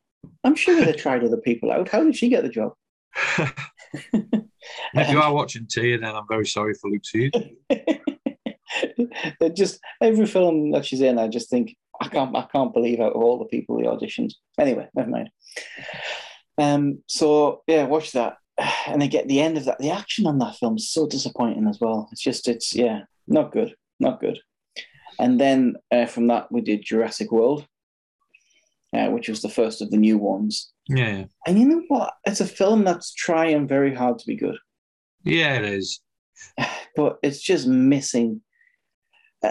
I'm 0.44 0.56
sure 0.56 0.84
they 0.84 0.94
tried 0.94 1.24
other 1.24 1.38
people 1.38 1.72
out. 1.72 1.90
How 1.90 2.04
did 2.04 2.16
she 2.16 2.30
get 2.30 2.44
the 2.44 2.50
job? 2.50 2.74
if 4.14 5.10
you 5.10 5.20
are 5.20 5.34
watching 5.34 5.68
Tia, 5.68 5.98
then 5.98 6.16
I'm 6.16 6.28
very 6.28 6.46
sorry 6.46 6.74
for 6.76 6.90
Luke 6.90 7.06
Seed. 7.06 7.34
Just 9.56 9.80
every 10.02 10.26
film 10.26 10.72
that 10.72 10.86
she's 10.86 11.02
in, 11.02 11.18
I 11.18 11.28
just 11.28 11.50
think 11.50 11.76
I 12.02 12.08
can't 12.10 12.36
I 12.36 12.48
can't 12.52 12.74
believe 12.74 13.00
out 13.00 13.14
of 13.14 13.22
all 13.22 13.40
the 13.40 13.46
people 13.46 13.78
the 13.78 13.84
auditions. 13.86 14.34
Anyway, 14.60 14.88
never 14.96 15.10
mind. 15.10 15.30
Um, 16.58 17.04
so 17.08 17.64
yeah, 17.68 17.86
watch 17.86 18.12
that, 18.14 18.38
and 18.88 19.02
then 19.02 19.10
get 19.10 19.28
the 19.28 19.42
end 19.42 19.58
of 19.58 19.66
that. 19.66 19.80
The 19.80 19.92
action 19.92 20.26
on 20.26 20.40
that 20.40 20.56
film 20.58 20.78
is 20.78 20.92
so 20.92 21.08
disappointing 21.08 21.68
as 21.68 21.80
well. 21.80 22.10
It's 22.12 22.22
just 22.22 22.48
it's 22.48 22.76
yeah, 22.76 23.02
not 23.28 23.52
good, 23.52 23.76
not 24.00 24.20
good. 24.20 24.40
And 25.20 25.40
then 25.40 25.76
uh, 25.92 26.06
from 26.06 26.28
that 26.28 26.52
we 26.52 26.62
did 26.62 26.84
Jurassic 26.84 27.32
World, 27.32 27.66
uh, 28.96 29.08
which 29.08 29.30
was 29.30 29.42
the 29.42 29.50
first 29.50 29.82
of 29.82 29.90
the 29.92 29.98
new 29.98 30.18
ones. 30.18 30.72
Yeah, 30.88 31.26
And 31.46 31.60
you 31.60 31.68
know 31.68 31.84
what? 31.88 32.14
It's 32.26 32.40
a 32.40 32.46
film 32.46 32.84
that's 32.86 33.14
trying 33.14 33.68
very 33.68 33.94
hard 33.94 34.20
to 34.20 34.26
be 34.26 34.36
good. 34.36 34.58
yeah, 35.24 35.56
it 35.56 35.66
is. 35.66 36.00
but 36.96 37.18
it's 37.24 37.42
just 37.42 37.68
missing. 37.68 38.42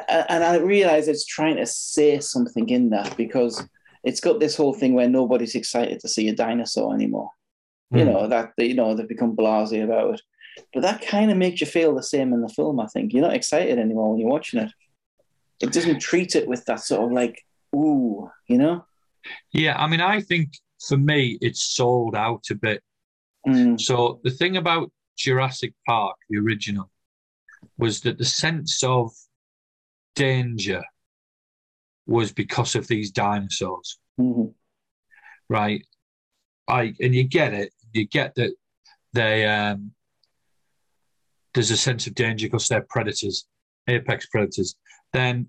And 0.08 0.44
I 0.44 0.56
realize 0.58 1.08
it's 1.08 1.24
trying 1.24 1.56
to 1.56 1.66
say 1.66 2.18
something 2.20 2.68
in 2.68 2.90
that 2.90 3.16
because 3.16 3.66
it's 4.04 4.20
got 4.20 4.40
this 4.40 4.56
whole 4.56 4.74
thing 4.74 4.94
where 4.94 5.08
nobody's 5.08 5.54
excited 5.54 6.00
to 6.00 6.08
see 6.08 6.28
a 6.28 6.34
dinosaur 6.34 6.94
anymore. 6.94 7.30
You 7.92 8.04
Hmm. 8.04 8.12
know 8.12 8.26
that 8.28 8.52
you 8.58 8.74
know 8.74 8.94
they've 8.94 9.08
become 9.08 9.36
blasé 9.36 9.84
about 9.84 10.14
it, 10.14 10.22
but 10.74 10.82
that 10.82 11.00
kind 11.02 11.30
of 11.30 11.36
makes 11.36 11.60
you 11.60 11.66
feel 11.66 11.94
the 11.94 12.02
same 12.02 12.32
in 12.32 12.40
the 12.42 12.48
film. 12.48 12.80
I 12.80 12.86
think 12.86 13.12
you're 13.12 13.22
not 13.22 13.34
excited 13.34 13.78
anymore 13.78 14.10
when 14.10 14.20
you're 14.20 14.30
watching 14.30 14.60
it. 14.60 14.72
It 15.60 15.72
doesn't 15.72 16.00
treat 16.00 16.34
it 16.34 16.48
with 16.48 16.64
that 16.66 16.80
sort 16.80 17.04
of 17.04 17.12
like 17.12 17.42
ooh, 17.74 18.28
you 18.48 18.58
know. 18.58 18.84
Yeah, 19.52 19.76
I 19.76 19.86
mean, 19.86 20.00
I 20.00 20.20
think 20.20 20.50
for 20.86 20.96
me, 20.96 21.38
it's 21.40 21.62
sold 21.62 22.14
out 22.14 22.44
a 22.50 22.54
bit. 22.54 22.82
Mm, 23.46 23.80
So 23.80 24.20
the 24.24 24.30
thing 24.30 24.56
about 24.56 24.90
Jurassic 25.16 25.72
Park, 25.86 26.16
the 26.28 26.38
original, 26.38 26.90
was 27.78 28.00
that 28.02 28.18
the 28.18 28.24
sense 28.24 28.82
of 28.82 29.12
danger 30.16 30.82
was 32.06 32.32
because 32.32 32.74
of 32.74 32.88
these 32.88 33.10
dinosaurs, 33.10 33.98
mhm, 34.18 34.52
right? 35.48 35.86
I 36.68 36.94
and 37.00 37.14
you 37.14 37.24
get 37.24 37.54
it. 37.54 37.72
You 37.92 38.06
get 38.06 38.34
that 38.34 38.52
they 39.12 39.46
um, 39.46 39.92
there's 41.54 41.70
a 41.70 41.76
sense 41.76 42.06
of 42.06 42.14
danger 42.14 42.46
because 42.46 42.68
they're 42.68 42.86
predators, 42.88 43.46
apex 43.88 44.26
predators. 44.26 44.76
Then 45.12 45.48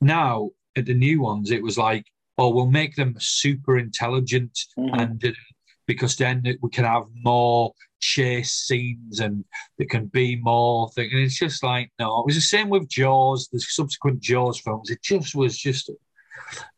now 0.00 0.50
at 0.76 0.86
the 0.86 0.94
new 0.94 1.20
ones, 1.20 1.50
it 1.50 1.62
was 1.62 1.76
like, 1.76 2.06
oh, 2.38 2.50
we'll 2.50 2.70
make 2.70 2.94
them 2.94 3.16
super 3.18 3.78
intelligent 3.78 4.58
mhm. 4.78 5.00
and 5.00 5.24
uh, 5.24 5.30
because 5.86 6.16
then 6.16 6.42
we 6.62 6.70
can 6.70 6.84
have 6.84 7.04
more 7.24 7.72
chase 8.00 8.52
scenes 8.52 9.20
and 9.20 9.44
there 9.76 9.86
can 9.86 10.06
be 10.06 10.36
more 10.36 10.90
thing. 10.90 11.10
And 11.12 11.20
it's 11.20 11.38
just 11.38 11.62
like 11.62 11.90
no, 11.98 12.20
it 12.20 12.26
was 12.26 12.34
the 12.34 12.40
same 12.40 12.68
with 12.68 12.88
Jaws, 12.88 13.48
the 13.52 13.60
subsequent 13.60 14.20
Jaws 14.20 14.60
films. 14.60 14.90
It 14.90 15.02
just 15.02 15.34
was 15.34 15.56
just, 15.56 15.90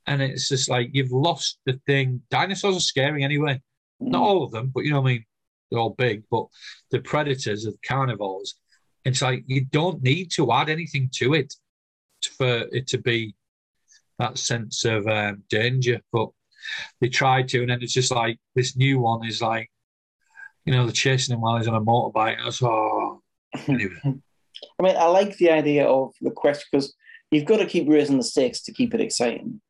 and 0.07 0.23
it's 0.23 0.49
just 0.49 0.69
like 0.69 0.91
you've 0.93 1.13
lost 1.13 1.59
the 1.67 1.81
thing. 1.87 2.23
Dinosaurs 2.31 2.77
are 2.77 2.81
scary 2.81 3.23
anyway. 3.23 3.61
Not 4.01 4.23
all 4.23 4.43
of 4.45 4.51
them, 4.51 4.71
but 4.75 4.85
you 4.85 4.91
know 4.91 5.01
what 5.01 5.11
I 5.11 5.13
mean. 5.13 5.25
They're 5.71 5.81
all 5.81 5.91
big, 5.91 6.25
but 6.31 6.47
the 6.91 7.01
predators 7.01 7.65
of 7.65 7.79
carnivores. 7.87 8.57
It's 9.05 9.23
like 9.23 9.45
you 9.47 9.65
don't 9.65 10.03
need 10.03 10.31
to 10.33 10.53
add 10.53 10.69
anything 10.69 11.11
to 11.15 11.35
it 11.35 11.55
for 12.37 12.67
it 12.73 12.87
to 12.89 12.99
be 12.99 13.35
that 14.19 14.37
sense 14.37 14.85
of 14.85 15.07
um, 15.07 15.45
danger. 15.49 16.01
But 16.13 16.29
they 17.01 17.09
tried 17.09 17.49
to, 17.49 17.61
and 17.61 17.71
then 17.71 17.83
it's 17.83 17.93
just 17.93 18.11
like 18.11 18.39
this 18.55 18.77
new 18.77 18.99
one 18.99 19.27
is 19.27 19.41
like, 19.41 19.71
you 20.65 20.73
know, 20.73 20.85
they're 20.85 20.93
chasing 20.93 21.35
him 21.35 21.41
while 21.41 21.57
he's 21.57 21.69
on 21.69 21.75
a 21.75 21.81
motorbike. 21.81 22.39
I 22.41 22.45
was, 22.45 22.63
oh, 22.63 23.23
anyway. 23.67 23.93
I 24.05 24.83
mean, 24.83 24.97
I 24.97 25.07
like 25.07 25.37
the 25.37 25.51
idea 25.51 25.87
of 25.87 26.13
the 26.21 26.31
quest 26.31 26.67
because 26.71 26.95
you've 27.31 27.47
got 27.47 27.59
to 27.59 27.67
keep 27.67 27.89
raising 27.89 28.19
the 28.19 28.25
stakes 28.25 28.63
to 28.63 28.73
keep 28.73 28.95
it 28.95 29.01
exciting. 29.01 29.61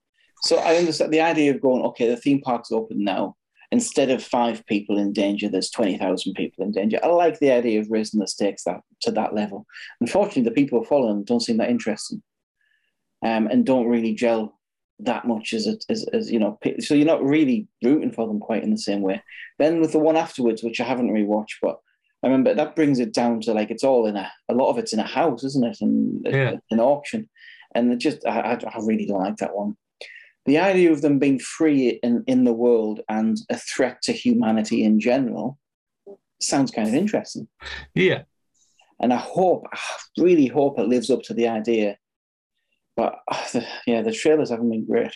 So 0.43 0.57
I 0.59 0.77
understand 0.77 1.13
the 1.13 1.21
idea 1.21 1.55
of 1.55 1.61
going, 1.61 1.83
okay, 1.83 2.09
the 2.09 2.17
theme 2.17 2.41
park's 2.41 2.73
open 2.73 3.05
now. 3.05 3.37
Instead 3.73 4.11
of 4.11 4.23
five 4.23 4.67
people 4.67 4.99
in 4.99 5.13
danger, 5.13 5.49
there's 5.49 5.71
20,000 5.71 6.35
people 6.35 6.65
in 6.65 6.73
danger. 6.73 6.99
I 7.05 7.07
like 7.09 7.39
the 7.39 7.53
idea 7.53 7.79
of 7.79 7.91
raising 7.91 8.19
the 8.19 8.27
stakes 8.27 8.65
that, 8.65 8.81
to 9.03 9.13
that 9.13 9.33
level. 9.33 9.65
Unfortunately, 10.01 10.43
the 10.43 10.51
people 10.51 10.81
who 10.81 10.85
follow 10.87 11.09
them 11.09 11.23
don't 11.23 11.41
seem 11.41 11.59
that 11.59 11.71
interesting 11.71 12.21
um, 13.25 13.47
and 13.47 13.65
don't 13.65 13.87
really 13.87 14.15
gel 14.15 14.60
that 15.05 15.27
much 15.27 15.53
as, 15.53 15.67
it, 15.67 15.85
as, 15.89 16.05
as, 16.13 16.31
you 16.31 16.39
know, 16.39 16.59
so 16.81 16.95
you're 16.95 17.07
not 17.07 17.23
really 17.23 17.67
rooting 17.83 18.13
for 18.13 18.27
them 18.27 18.41
quite 18.41 18.63
in 18.63 18.71
the 18.71 18.79
same 18.79 19.01
way. 19.03 19.23
Then 19.59 19.81
with 19.81 19.93
the 19.93 19.99
one 19.99 20.17
afterwards, 20.17 20.63
which 20.63 20.81
I 20.81 20.85
haven't 20.85 21.13
rewatched, 21.13 21.57
but 21.63 21.79
I 22.23 22.27
remember 22.27 22.55
that 22.55 22.77
brings 22.77 22.99
it 22.99 23.15
down 23.15 23.41
to 23.43 23.55
like 23.55 23.71
it's 23.71 23.85
all 23.85 24.07
in 24.07 24.17
a 24.17 24.31
a 24.49 24.55
lot 24.55 24.69
of 24.71 24.77
it's 24.79 24.93
in 24.93 24.99
a 24.99 25.07
house, 25.07 25.43
isn't 25.45 25.65
it? 25.65 25.79
And 25.81 26.27
Yeah. 26.29 26.57
an 26.71 26.81
auction, 26.81 27.29
and 27.75 27.93
it 27.93 27.99
just 27.99 28.27
I, 28.27 28.41
I 28.41 28.53
I 28.53 28.79
really 28.83 29.07
don't 29.07 29.21
like 29.23 29.37
that 29.39 29.57
one. 29.57 29.77
The 30.45 30.59
idea 30.59 30.93
of 30.93 31.01
them 31.01 31.19
being 31.19 31.39
free 31.39 31.99
in 32.03 32.25
in 32.27 32.45
the 32.45 32.53
world 32.53 33.01
and 33.09 33.39
a 33.49 33.57
threat 33.57 34.03
to 34.03 34.13
humanity 34.13 34.85
in 34.85 35.01
general 35.01 35.59
sounds 36.41 36.71
kind 36.71 36.89
of 36.89 36.95
interesting, 36.95 37.49
Yeah, 37.95 38.23
and 39.01 39.13
I 39.15 39.17
hope 39.19 39.67
I 39.73 39.79
really 40.19 40.47
hope 40.47 40.79
it 40.79 40.89
lives 40.89 41.11
up 41.11 41.23
to 41.25 41.35
the 41.35 41.49
idea. 41.49 41.97
But 43.01 43.15
the, 43.53 43.67
yeah, 43.87 44.03
the 44.03 44.13
trailers 44.13 44.51
haven't 44.51 44.69
been 44.71 44.85
great. 44.87 45.15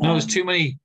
no, 0.00 0.12
there's 0.12 0.24
Um, 0.24 0.30
too 0.30 0.44
many 0.44 0.78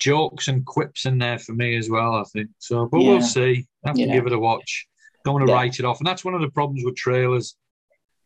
jokes 0.00 0.48
and 0.48 0.66
quips 0.66 1.06
in 1.06 1.18
there 1.18 1.38
for 1.38 1.52
me 1.52 1.76
as 1.76 1.88
well, 1.88 2.14
I 2.16 2.24
think. 2.24 2.50
So, 2.58 2.86
but 2.86 3.00
Yeah. 3.00 3.08
we'll 3.10 3.20
see. 3.22 3.66
I 3.84 3.88
have 3.88 3.96
to 3.96 4.02
Yeah. 4.02 4.12
give 4.12 4.26
it 4.26 4.32
a 4.32 4.38
watch. 4.38 4.88
Don't 5.24 5.34
want 5.34 5.46
to 5.46 5.52
Yeah. 5.52 5.56
write 5.58 5.78
it 5.78 5.84
off. 5.84 6.00
And 6.00 6.06
that's 6.06 6.24
one 6.24 6.34
of 6.34 6.40
the 6.40 6.50
problems 6.50 6.82
with 6.84 6.96
trailers. 6.96 7.56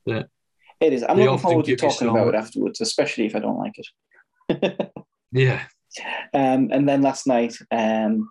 That 0.06 0.28
It 0.80 0.92
is. 0.94 1.02
I'm 1.02 1.18
looking 1.18 1.38
forward 1.38 1.66
to 1.66 1.76
talking 1.76 2.08
about 2.08 2.28
it 2.28 2.34
afterwards, 2.34 2.80
especially 2.80 3.26
if 3.26 3.34
I 3.36 3.40
don't 3.40 3.58
like 3.58 3.74
it. 3.78 4.92
yeah, 5.32 5.66
Um, 6.32 6.70
and 6.72 6.88
then 6.88 7.02
last 7.02 7.26
night, 7.26 7.56
um, 7.70 8.30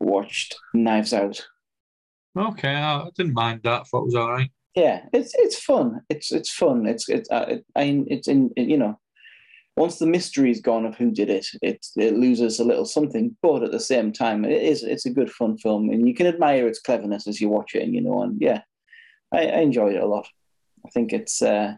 watched 0.00 0.54
Knives 0.72 1.12
Out. 1.12 1.46
okay, 2.38 2.74
I 2.74 3.10
didn't 3.16 3.34
mind 3.34 3.62
that. 3.64 3.80
I 3.80 3.84
thought 3.84 4.02
it 4.02 4.06
was 4.06 4.14
all 4.14 4.30
right. 4.30 4.50
Yeah, 4.76 5.06
it's 5.14 5.32
it's 5.34 5.58
fun. 5.58 6.02
It's 6.10 6.30
it's 6.30 6.52
fun. 6.52 6.86
It's 6.86 7.08
it's 7.08 7.30
uh, 7.30 7.46
it, 7.48 7.64
I 7.74 8.04
it's 8.08 8.28
in 8.28 8.50
it, 8.56 8.68
you 8.68 8.76
know, 8.76 9.00
once 9.74 9.98
the 9.98 10.06
mystery 10.06 10.50
is 10.50 10.60
gone 10.60 10.84
of 10.84 10.96
who 10.96 11.10
did 11.10 11.30
it, 11.30 11.46
it 11.62 11.86
it 11.96 12.14
loses 12.14 12.60
a 12.60 12.64
little 12.64 12.84
something. 12.84 13.34
But 13.40 13.62
at 13.62 13.72
the 13.72 13.80
same 13.80 14.12
time, 14.12 14.44
it 14.44 14.62
is 14.62 14.82
it's 14.82 15.06
a 15.06 15.10
good 15.10 15.30
fun 15.30 15.56
film, 15.56 15.88
and 15.88 16.06
you 16.06 16.14
can 16.14 16.26
admire 16.26 16.68
its 16.68 16.78
cleverness 16.78 17.26
as 17.26 17.40
you 17.40 17.48
watch 17.48 17.74
it. 17.74 17.84
And 17.84 17.94
you 17.94 18.02
know, 18.02 18.22
and 18.22 18.38
yeah, 18.38 18.60
I, 19.32 19.46
I 19.46 19.60
enjoyed 19.60 19.94
it 19.94 20.02
a 20.02 20.06
lot. 20.06 20.28
I 20.84 20.90
think 20.90 21.14
it's 21.14 21.40
uh, 21.40 21.74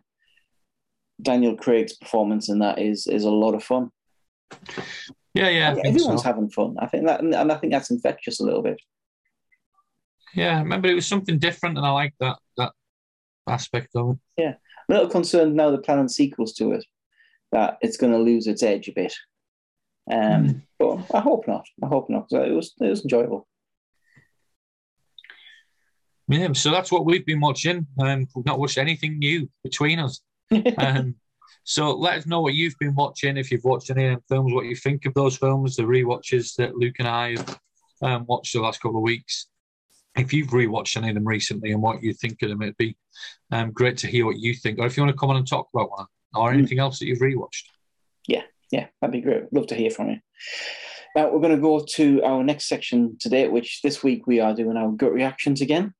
Daniel 1.23 1.57
Craig's 1.57 1.97
performance 1.97 2.49
in 2.49 2.59
that 2.59 2.81
is 2.81 3.07
is 3.07 3.23
a 3.23 3.31
lot 3.31 3.55
of 3.55 3.63
fun. 3.63 3.91
Yeah, 5.35 5.51
yeah, 5.51 5.75
I 5.77 5.89
Everyone's 5.89 6.23
so. 6.23 6.29
having 6.29 6.51
fun. 6.51 6.75
I 6.81 6.87
think 6.87 7.07
that, 7.07 7.21
and 7.21 7.53
I 7.53 7.55
think 7.57 7.73
that's 7.73 7.93
infectious 7.93 8.41
a 8.41 8.45
little 8.45 8.63
bit. 8.63 8.81
Yeah, 10.35 10.57
I 10.57 10.61
remember 10.61 10.89
it 10.89 10.95
was 10.95 11.07
something 11.07 11.39
different, 11.39 11.77
and 11.77 11.87
I 11.87 11.91
like 11.91 12.15
that 12.19 12.39
that 12.57 12.73
aspect 13.49 13.91
of 13.95 14.19
it. 14.37 14.45
I'm 14.47 14.55
a 14.89 14.95
little 14.95 15.11
concerned 15.11 15.55
now 15.55 15.71
they're 15.71 15.81
planning 15.81 16.09
sequels 16.09 16.55
to 16.55 16.73
it, 16.73 16.85
that 17.53 17.79
it's 17.81 17.97
going 17.97 18.13
to 18.13 18.19
lose 18.19 18.47
its 18.47 18.63
edge 18.63 18.89
a 18.89 18.93
bit. 18.93 19.15
Um, 20.11 20.63
But 20.79 21.07
I 21.13 21.21
hope 21.21 21.47
not. 21.47 21.67
I 21.83 21.87
hope 21.87 22.09
not. 22.09 22.33
It 22.33 22.55
was 22.55 22.73
it 22.81 22.89
was 22.89 23.03
enjoyable. 23.03 23.47
Yeah, 26.29 26.53
so 26.53 26.71
that's 26.71 26.93
what 26.93 27.07
we've 27.07 27.25
been 27.25 27.41
watching. 27.41 27.87
Um, 27.99 28.27
we've 28.35 28.45
not 28.45 28.59
watched 28.59 28.79
anything 28.79 29.19
new 29.19 29.49
between 29.65 29.99
us. 29.99 30.21
Um, 30.79 31.17
So 31.65 31.95
let 31.95 32.17
us 32.17 32.27
know 32.27 32.41
what 32.41 32.55
you've 32.55 32.79
been 32.79 32.95
watching. 32.95 33.37
If 33.37 33.51
you've 33.51 33.65
watched 33.65 33.91
any 33.91 34.07
of 34.07 34.23
films, 34.27 34.55
what 34.55 34.65
you 34.65 34.75
think 34.75 35.05
of 35.05 35.13
those 35.13 35.37
films, 35.37 35.77
the 35.77 35.87
re-watches 35.87 36.55
that 36.55 36.77
Luke 36.77 36.97
and 36.99 37.07
I 37.07 37.37
have 37.37 37.61
um, 38.01 38.25
watched 38.27 38.55
the 38.55 38.63
last 38.63 38.81
couple 38.81 38.97
of 38.97 39.03
weeks. 39.03 39.49
If 40.19 40.33
you've 40.33 40.49
rewatched 40.49 40.97
any 40.97 41.09
of 41.11 41.15
them 41.15 41.27
recently 41.27 41.71
and 41.73 41.81
what 41.81 42.03
you 42.03 42.13
think 42.13 42.43
of 42.43 42.49
them, 42.49 42.61
it'd 42.63 42.77
be 42.77 42.97
um, 43.53 43.71
great 43.71 43.97
to 43.99 44.07
hear 44.09 44.27
what 44.27 44.39
you 44.39 44.53
think. 44.55 44.79
Or 44.79 44.87
if 44.87 44.97
you 44.97 45.03
want 45.05 45.15
to 45.15 45.19
come 45.19 45.31
on 45.31 45.37
and 45.37 45.47
talk 45.47 45.69
about 45.73 45.91
one 45.91 46.07
or 46.35 46.51
Hmm. 46.53 46.59
anything 46.59 46.79
else 46.81 46.99
that 46.99 47.07
you've 47.07 47.21
rewatched. 47.21 47.65
Yeah, 48.27 48.43
yeah, 48.71 48.87
that'd 49.01 49.13
be 49.13 49.21
great. 49.21 49.53
Love 49.53 49.69
to 49.69 49.75
hear 49.75 49.91
from 49.91 50.11
you. 50.11 50.17
Now 51.17 51.31
we're 51.33 51.41
going 51.41 51.55
to 51.57 51.63
go 51.63 51.85
to 51.95 52.23
our 52.23 52.45
next 52.45 52.67
section 52.69 53.17
today, 53.19 53.49
which 53.49 53.81
this 53.83 54.03
week 54.03 54.27
we 54.27 54.41
are 54.41 54.55
doing 54.55 54.77
our 54.77 54.91
gut 54.91 55.13
reactions 55.13 55.61
again. 55.61 55.95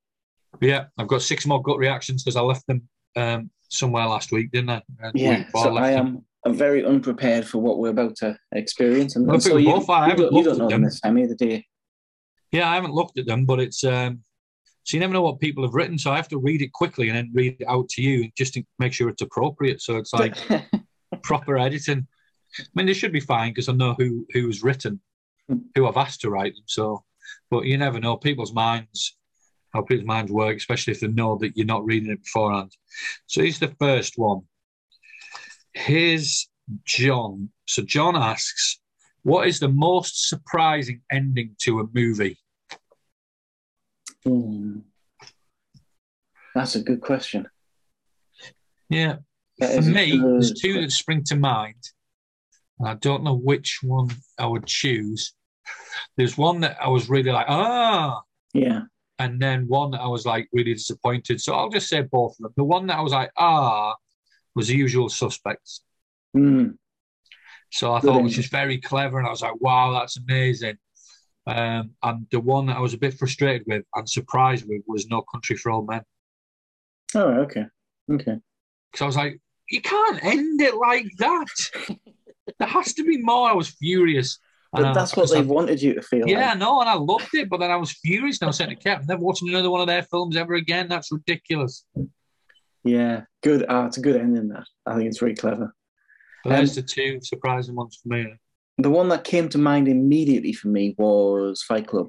Yeah, 0.61 0.87
I've 0.99 1.09
got 1.09 1.23
six 1.23 1.47
more 1.47 1.63
gut 1.63 1.79
reactions 1.79 2.23
because 2.25 2.37
I 2.37 2.41
left 2.41 2.67
them 2.67 2.89
um, 3.17 3.51
somewhere 3.69 4.07
last 4.07 4.33
week, 4.33 4.51
didn't 4.51 4.71
I? 4.71 4.83
Uh, 5.03 5.11
Yeah, 5.15 5.45
so 5.55 5.77
I 5.77 5.93
them. 5.93 6.07
am 6.07 6.25
I'm 6.45 6.55
very 6.55 6.85
unprepared 6.85 7.47
for 7.47 7.59
what 7.59 7.79
we're 7.79 7.91
about 7.91 8.17
to 8.17 8.39
experience, 8.53 9.17
and, 9.17 9.29
and 9.31 9.43
so 9.43 9.57
you, 9.57 9.73
both 9.73 9.89
are. 9.89 10.09
You 10.11 10.17
don't, 10.17 10.33
you 10.35 10.45
don't 10.45 10.59
know 10.59 10.69
them 10.69 10.83
this 10.83 11.01
time 11.01 11.19
either, 11.19 11.35
do 11.35 11.47
you? 11.49 11.63
Yeah, 12.53 12.71
I 12.71 12.75
haven't 12.75 12.95
looked 12.95 13.19
at 13.19 13.27
them, 13.27 13.45
but 13.45 13.61
it's 13.61 13.85
um, 13.85 14.23
so 14.89 14.97
you 14.97 15.01
never 15.01 15.13
know 15.13 15.23
what 15.23 15.39
people 15.39 15.65
have 15.65 15.75
written. 15.75 15.99
So 15.99 16.11
I 16.11 16.17
have 16.17 16.29
to 16.29 16.39
read 16.39 16.63
it 16.63 16.73
quickly 16.73 17.09
and 17.09 17.17
then 17.19 17.31
read 17.35 17.59
it 17.61 17.69
out 17.69 17.91
to 17.91 18.03
you 18.03 18.31
just 18.39 18.55
to 18.55 18.63
make 18.79 18.95
sure 18.95 19.11
it's 19.11 19.21
appropriate. 19.21 19.83
So 19.83 19.99
it's 19.99 20.15
like 20.15 20.35
proper 21.23 21.59
editing. 21.59 22.07
I 22.59 22.65
mean, 22.75 22.87
they 22.87 22.95
should 22.95 23.13
be 23.13 23.21
fine 23.21 23.51
because 23.51 23.69
I 23.69 23.75
know 23.75 23.95
who 23.99 24.27
who's 24.33 24.63
written, 24.63 24.99
who 25.75 25.87
I've 25.87 25.99
asked 25.99 26.23
to 26.23 26.31
write 26.31 26.55
them. 26.55 26.65
So, 26.67 27.05
but 27.51 27.67
you 27.67 27.77
never 27.77 28.01
know 28.01 28.17
people's 28.17 28.55
minds, 28.55 29.19
how 29.75 29.83
people's 29.83 30.07
minds 30.07 30.33
work, 30.33 30.57
especially 30.57 30.95
if 30.95 31.01
they 31.01 31.09
know 31.09 31.37
that 31.37 31.55
you're 31.55 31.67
not 31.67 31.85
reading 31.85 32.11
it 32.11 32.25
beforehand. 32.25 32.73
So 33.27 33.43
here's 33.43 33.59
the 33.59 33.75
first 33.79 34.15
one. 34.17 34.41
Here's 35.75 36.49
John. 36.87 37.51
So 37.67 37.83
John 37.83 38.17
asks, 38.17 38.81
"What 39.23 39.47
is 39.49 39.61
the 39.61 39.69
most 39.69 40.29
surprising 40.29 41.03
ending 41.11 41.57
to 41.61 41.81
a 41.81 41.87
movie?" 41.93 42.39
Hmm. 44.25 44.81
That's 46.55 46.75
a 46.75 46.83
good 46.83 47.01
question. 47.01 47.49
Yeah, 48.89 49.17
That 49.59 49.77
for 49.77 49.83
me, 49.91 50.19
good 50.19 50.43
there's 50.43 50.53
two 50.53 50.81
that 50.81 50.91
spring 50.93 51.23
to 51.25 51.37
mind. 51.37 51.77
I 52.85 52.95
don't 52.95 53.23
know 53.25 53.37
which 53.37 53.81
one 53.83 54.09
I 54.39 54.47
would 54.47 54.67
choose. 54.67 55.35
There's 56.17 56.39
one 56.39 56.61
that 56.61 56.79
I 56.81 56.89
was 56.89 57.09
really 57.11 57.31
like, 57.31 57.47
ah, 57.49 58.23
Yeah. 58.55 58.83
and 59.19 59.41
then 59.43 59.69
one 59.69 59.91
that 59.91 60.01
I 60.01 60.07
was 60.07 60.25
like 60.25 60.49
really 60.53 60.75
disappointed. 60.75 61.41
So 61.41 61.55
I'll 61.55 61.69
just 61.71 61.89
say 61.89 62.03
both 62.03 62.33
of 62.33 62.39
them. 62.39 62.53
The 62.57 62.65
one 62.65 62.87
that 62.87 62.97
I 62.99 63.01
was 63.03 63.13
like, 63.13 63.31
ah, 63.37 63.95
was 64.55 64.69
the 64.69 64.77
usual 64.77 65.09
suspects. 65.09 65.83
Hmm. 66.33 66.71
So 67.71 67.93
I 67.93 68.01
thought, 68.01 68.23
which 68.23 68.33
ending. 68.33 68.39
is 68.45 68.49
very 68.49 68.79
clever, 68.79 69.19
and 69.19 69.27
I 69.27 69.31
was 69.31 69.43
like, 69.43 69.61
wow, 69.61 69.93
that's 69.93 70.17
amazing. 70.19 70.79
Um, 71.47 71.91
and 72.03 72.27
the 72.31 72.41
one 72.41 72.67
that 72.67 72.77
I 72.77 72.81
was 72.81 72.95
a 72.95 72.99
bit 72.99 73.15
frustrated 73.15 73.67
with 73.67 73.85
and 73.95 74.09
surprised 74.09 74.67
with 74.69 74.83
was 74.87 75.07
No 75.09 75.23
Country 75.23 75.57
for 75.57 75.71
Old 75.73 75.89
Men. 75.89 76.03
Oh, 77.15 77.29
Okay. 77.43 77.65
Okay. 78.11 78.37
Because 78.91 79.03
I 79.03 79.07
was 79.07 79.17
like, 79.17 79.41
you 79.71 79.81
can't 79.83 80.23
end 80.25 80.61
it 80.63 80.75
like 80.77 81.07
that. 81.19 81.47
there 82.59 82.69
has 82.69 82.95
to 82.95 83.05
be 83.05 83.19
more. 83.19 83.49
I 83.51 83.53
was 83.55 83.69
furious. 83.69 84.39
But 84.73 84.81
And 84.83 84.91
I- 84.91 84.95
that's 84.95 85.15
what 85.17 85.25
because 85.25 85.37
I- 85.37 85.41
they 85.43 85.47
wanted 85.47 85.81
you 85.83 85.95
to 85.95 86.03
feel. 86.03 86.27
Yeah, 86.29 86.51
Like. 86.51 86.59
no, 86.59 86.81
and 86.81 86.89
I 86.89 86.95
loved 86.95 87.35
it, 87.35 87.49
but 87.51 87.59
then 87.61 87.71
I 87.71 87.77
was 87.77 87.93
furious. 87.93 88.39
And 88.41 88.47
I 88.47 88.49
was 88.49 88.57
saying 88.57 88.71
to 88.71 88.77
Kev, 88.77 89.07
never 89.09 89.23
watching 89.23 89.49
another 89.51 89.71
one 89.71 89.81
of 89.83 89.87
their 89.87 90.03
films 90.03 90.37
ever 90.37 90.55
again. 90.55 90.89
That's 90.89 91.11
ridiculous. 91.13 91.85
Yeah. 92.85 93.23
Good. 93.43 93.65
Ah, 93.69 93.87
it's 93.87 93.97
a 93.99 94.01
good 94.03 94.17
ending. 94.17 94.49
That 94.49 94.65
I 94.87 94.95
think 94.97 95.09
it's 95.09 95.19
very 95.19 95.35
clever. 95.35 95.75
But 96.45 96.51
there's 96.51 96.77
Um, 96.77 96.83
the 96.83 96.89
two 96.89 97.19
surprising 97.23 97.75
ones 97.75 97.99
for 98.03 98.09
me. 98.09 98.35
The 98.79 98.91
one 98.91 99.09
that 99.09 99.25
came 99.25 99.49
to 99.51 99.59
mind 99.59 99.89
immediately 99.89 100.53
for 100.53 100.69
me 100.69 100.95
was 100.99 101.63
Fight 101.63 101.87
Club. 101.87 102.09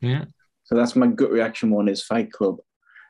Yeah. 0.00 0.26
So 0.64 0.76
that's 0.76 0.94
my 0.94 1.08
gut 1.08 1.30
reaction. 1.30 1.70
One 1.70 1.88
is 1.88 2.04
Fight 2.04 2.30
Club, 2.30 2.58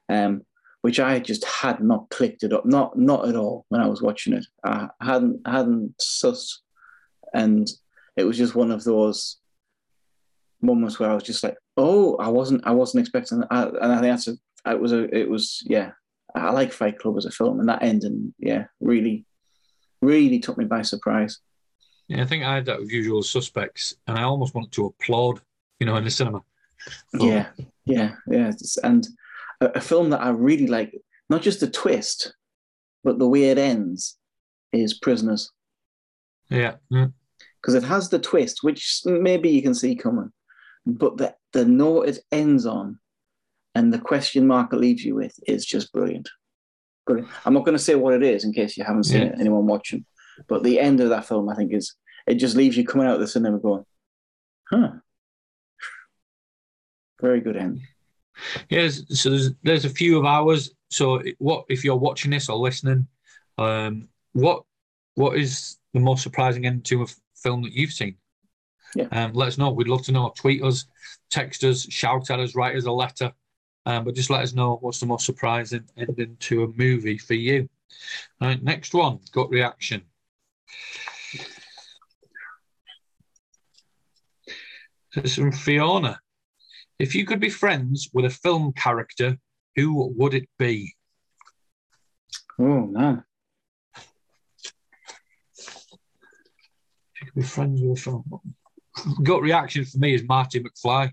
um, 0.09 0.43
which 0.81 0.99
I 0.99 1.19
just 1.19 1.45
had 1.45 1.83
not 1.83 2.09
clicked 2.09 2.43
it 2.43 2.53
up, 2.53 2.65
not 2.65 2.99
not 2.99 3.29
at 3.29 3.37
all 3.37 3.67
when 3.69 3.83
I 3.83 3.87
was 3.87 4.01
watching 4.01 4.33
it. 4.33 4.47
I 4.65 4.89
hadn't 5.01 5.47
hadn't 5.47 5.95
sus, 6.01 6.63
and 7.35 7.69
it 8.17 8.25
was 8.25 8.39
just 8.39 8.55
one 8.55 8.71
of 8.71 8.83
those 8.83 9.37
moments 10.63 10.99
where 10.99 11.11
I 11.11 11.15
was 11.15 11.23
just 11.23 11.45
like, 11.45 11.59
oh, 11.77 12.17
I 12.17 12.29
wasn't 12.29 12.67
I 12.67 12.71
wasn't 12.73 13.03
expecting 13.03 13.41
that, 13.41 13.49
I, 13.51 13.65
and 13.65 13.93
I 13.93 14.01
think 14.01 14.13
that's 14.13 14.29
a, 14.29 14.73
it 14.73 14.81
was 14.81 14.93
a 14.93 15.03
it 15.15 15.29
was 15.29 15.63
yeah. 15.67 15.91
I 16.35 16.51
like 16.51 16.73
Fight 16.73 16.99
Club 16.99 17.17
as 17.19 17.25
a 17.25 17.31
film, 17.31 17.59
and 17.59 17.69
that 17.69 17.83
ending, 17.83 18.33
yeah, 18.39 18.67
really, 18.81 19.27
really 20.01 20.39
took 20.39 20.59
me 20.59 20.65
by 20.65 20.83
surprise. 20.83 21.39
Yeah, 22.09 22.23
I 22.23 22.27
think 22.27 22.45
I 22.45 22.55
had 22.57 22.67
that 22.67 22.81
with 22.81 22.91
Usual 22.91 23.23
Suspects, 23.23 23.95
and 24.07 24.19
I 24.19 24.23
almost 24.25 24.55
wanted 24.55 24.73
to 24.73 24.87
applaud, 24.87 25.41
you 25.79 25.87
know, 25.87 25.97
in 25.97 26.05
the 26.05 26.11
cinema. 26.11 26.43
But- 27.13 27.23
Yeah, 27.23 27.49
yeah, 27.85 28.15
yeah. 28.27 28.53
And 28.83 29.07
a, 29.61 29.67
a 29.67 29.81
film 29.81 30.11
that 30.11 30.21
I 30.23 30.31
really 30.31 30.67
like, 30.67 30.93
not 31.29 31.43
just 31.43 31.61
the 31.61 31.71
twist, 31.71 32.35
but 33.05 33.19
the 33.19 33.29
way 33.29 33.45
it 33.51 33.59
ends, 33.59 34.17
is 34.73 34.95
Prisoners. 34.99 35.51
Yeah. 36.49 36.75
mm, 36.93 37.13
Because 37.61 37.75
it 37.75 37.85
has 37.85 38.09
the 38.09 38.19
twist, 38.19 38.63
which 38.65 39.03
maybe 39.05 39.49
you 39.51 39.63
can 39.63 39.75
see 39.75 39.95
coming, 39.95 40.33
but 40.87 41.17
the, 41.17 41.35
the 41.53 41.65
note 41.65 42.09
it 42.09 42.19
ends 42.33 42.67
on 42.67 42.99
and 43.77 43.93
the 43.93 43.99
question 44.01 44.47
mark 44.49 44.73
it 44.73 44.79
leaves 44.79 45.05
you 45.05 45.15
with 45.15 45.39
is 45.47 45.65
just 45.65 45.93
brilliant. 45.93 46.29
Brilliant. 47.11 47.31
I'm 47.45 47.55
not 47.55 47.65
going 47.65 47.77
to 47.77 47.83
say 47.83 47.95
what 47.97 48.15
it 48.15 48.23
is 48.23 48.45
in 48.45 48.53
case 48.53 48.77
you 48.77 48.85
haven't 48.85 49.05
seen 49.05 49.23
Yeah. 49.23 49.29
it, 49.29 49.41
anyone 49.41 49.67
watching, 49.67 50.05
but 50.49 50.63
the 50.63 50.79
end 50.79 51.01
of 51.01 51.09
that 51.11 51.27
film, 51.27 51.49
I 51.49 51.55
think, 51.57 51.73
is 51.73 51.95
it 52.27 52.35
just 52.35 52.57
leaves 52.57 52.77
you 52.77 52.85
coming 52.87 53.07
out 53.07 53.15
of 53.15 53.21
the 53.21 53.27
cinema 53.27 53.59
going, 53.59 53.85
huh. 54.71 54.93
Very 57.21 57.41
good 57.41 57.57
end. 57.57 57.81
Yes, 58.71 59.03
so 59.11 59.31
there's 59.31 59.51
there's 59.63 59.85
a 59.85 59.91
few 59.91 60.19
of 60.19 60.25
ours. 60.25 60.71
So 60.89 61.23
what 61.39 61.65
if 61.69 61.85
you're 61.85 61.97
watching 61.97 62.31
this 62.31 62.49
or 62.49 62.57
listening? 62.57 63.07
Um, 63.59 64.09
what 64.33 64.63
what 65.17 65.37
is 65.37 65.77
the 65.93 66.01
most 66.01 66.23
surprising 66.23 66.65
end 66.65 66.85
to 66.87 67.01
a 67.01 67.05
f- 67.05 67.17
film 67.37 67.63
that 67.63 67.73
you've 67.73 67.93
seen? 67.93 68.17
Yeah. 68.95 69.09
Um, 69.13 69.33
let 69.35 69.49
us 69.49 69.59
know. 69.59 69.71
We'd 69.71 69.89
love 69.89 70.05
to 70.05 70.13
know. 70.13 70.33
Tweet 70.37 70.63
us, 70.63 70.87
text 71.31 71.63
us, 71.65 71.83
shout 71.93 72.31
at 72.31 72.41
us, 72.41 72.55
write 72.55 72.77
us 72.77 72.85
a 72.87 72.93
letter. 72.93 73.33
Um, 73.87 74.05
but 74.05 74.15
just 74.15 74.31
let 74.31 74.43
us 74.43 74.53
know 74.53 74.77
what's 74.81 75.01
the 75.01 75.07
most 75.07 75.25
surprising 75.25 75.85
ending 75.97 76.37
to 76.41 76.65
a 76.65 76.69
movie 76.69 77.19
for 77.19 77.35
you. 77.35 77.69
All 78.41 78.49
right, 78.49 78.63
next 78.63 78.95
one, 78.95 79.21
gut 79.33 79.51
reaction. 79.51 80.03
This 85.15 85.25
is 85.25 85.35
from 85.35 85.53
Fiona. 85.53 86.21
If 86.99 87.15
you 87.15 87.25
could 87.25 87.41
be 87.41 87.51
friends 87.51 88.11
with 88.13 88.27
a 88.27 88.31
film 88.31 88.73
character, 88.75 89.39
who 89.75 90.13
would 90.17 90.35
it 90.35 90.49
be? 90.59 90.95
Oh, 92.59 92.87
man. 92.87 93.25
If 95.57 97.21
you 97.21 97.27
could 97.27 97.35
be 97.35 97.43
friends 97.43 97.81
with 97.83 97.99
a 97.99 98.01
film. 98.01 98.25
Gut 99.23 99.43
reaction 99.43 99.85
for 99.85 99.99
me 99.99 100.15
is 100.15 100.23
Marty 100.23 100.63
McFly. 100.63 101.13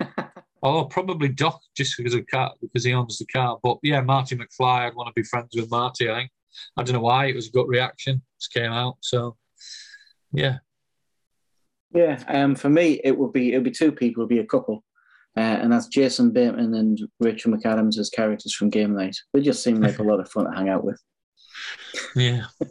Oh, 0.62 0.84
probably 0.84 1.28
Doc, 1.28 1.60
just 1.76 1.96
because 1.96 2.14
of 2.14 2.26
car, 2.28 2.52
because 2.60 2.84
he 2.84 2.92
owns 2.92 3.18
the 3.18 3.26
car. 3.26 3.58
But 3.62 3.78
yeah, 3.82 4.00
Marty 4.00 4.36
McFly, 4.36 4.86
I'd 4.86 4.94
want 4.94 5.08
to 5.08 5.20
be 5.20 5.24
friends 5.24 5.50
with 5.54 5.70
Marty. 5.70 6.08
I 6.08 6.20
think. 6.20 6.30
I 6.76 6.82
don't 6.82 6.94
know 6.94 7.00
why 7.00 7.26
it 7.26 7.34
was 7.34 7.48
a 7.48 7.50
gut 7.50 7.66
reaction. 7.66 8.22
Just 8.38 8.52
came 8.52 8.70
out. 8.70 8.96
So 9.00 9.36
yeah, 10.32 10.58
Yeah, 11.94 12.22
um, 12.28 12.54
for 12.54 12.68
me, 12.70 13.00
it 13.04 13.18
would 13.18 13.32
be 13.32 13.52
it 13.52 13.56
would 13.56 13.64
be 13.64 13.70
two 13.70 13.92
people, 13.92 14.22
it 14.22 14.24
would 14.24 14.34
be 14.34 14.38
a 14.38 14.46
couple, 14.46 14.84
uh, 15.36 15.40
and 15.40 15.72
that's 15.72 15.88
Jason 15.88 16.30
Bateman 16.30 16.74
and 16.74 17.00
Rachel 17.20 17.52
McAdams 17.52 17.98
as 17.98 18.10
characters 18.10 18.54
from 18.54 18.70
Game 18.70 18.94
Night. 18.94 19.16
They 19.32 19.40
just 19.40 19.62
seem 19.62 19.80
like 19.80 19.98
a 19.98 20.02
lot 20.04 20.20
of 20.20 20.30
fun 20.30 20.44
to 20.44 20.56
hang 20.56 20.68
out 20.68 20.84
with. 20.84 21.00
yeah. 22.14 22.44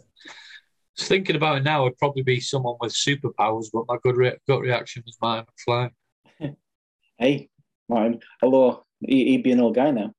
Thinking 0.99 1.35
about 1.35 1.57
it 1.57 1.63
now, 1.63 1.85
it'd 1.85 1.97
probably 1.97 2.21
be 2.21 2.39
someone 2.39 2.75
with 2.79 2.93
superpowers. 2.93 3.67
But 3.73 3.85
my 3.87 3.97
good 4.03 4.17
re- 4.17 4.37
gut 4.47 4.61
reaction 4.61 5.03
was 5.05 5.17
Marty 5.21 5.47
McFly. 5.67 5.89
Hey, 7.17 7.50
Martin, 7.91 8.19
although 8.41 8.85
he, 9.01 9.25
he'd 9.25 9.43
be 9.43 9.51
an 9.51 9.59
old 9.59 9.75
guy 9.75 9.91
now. 9.91 10.13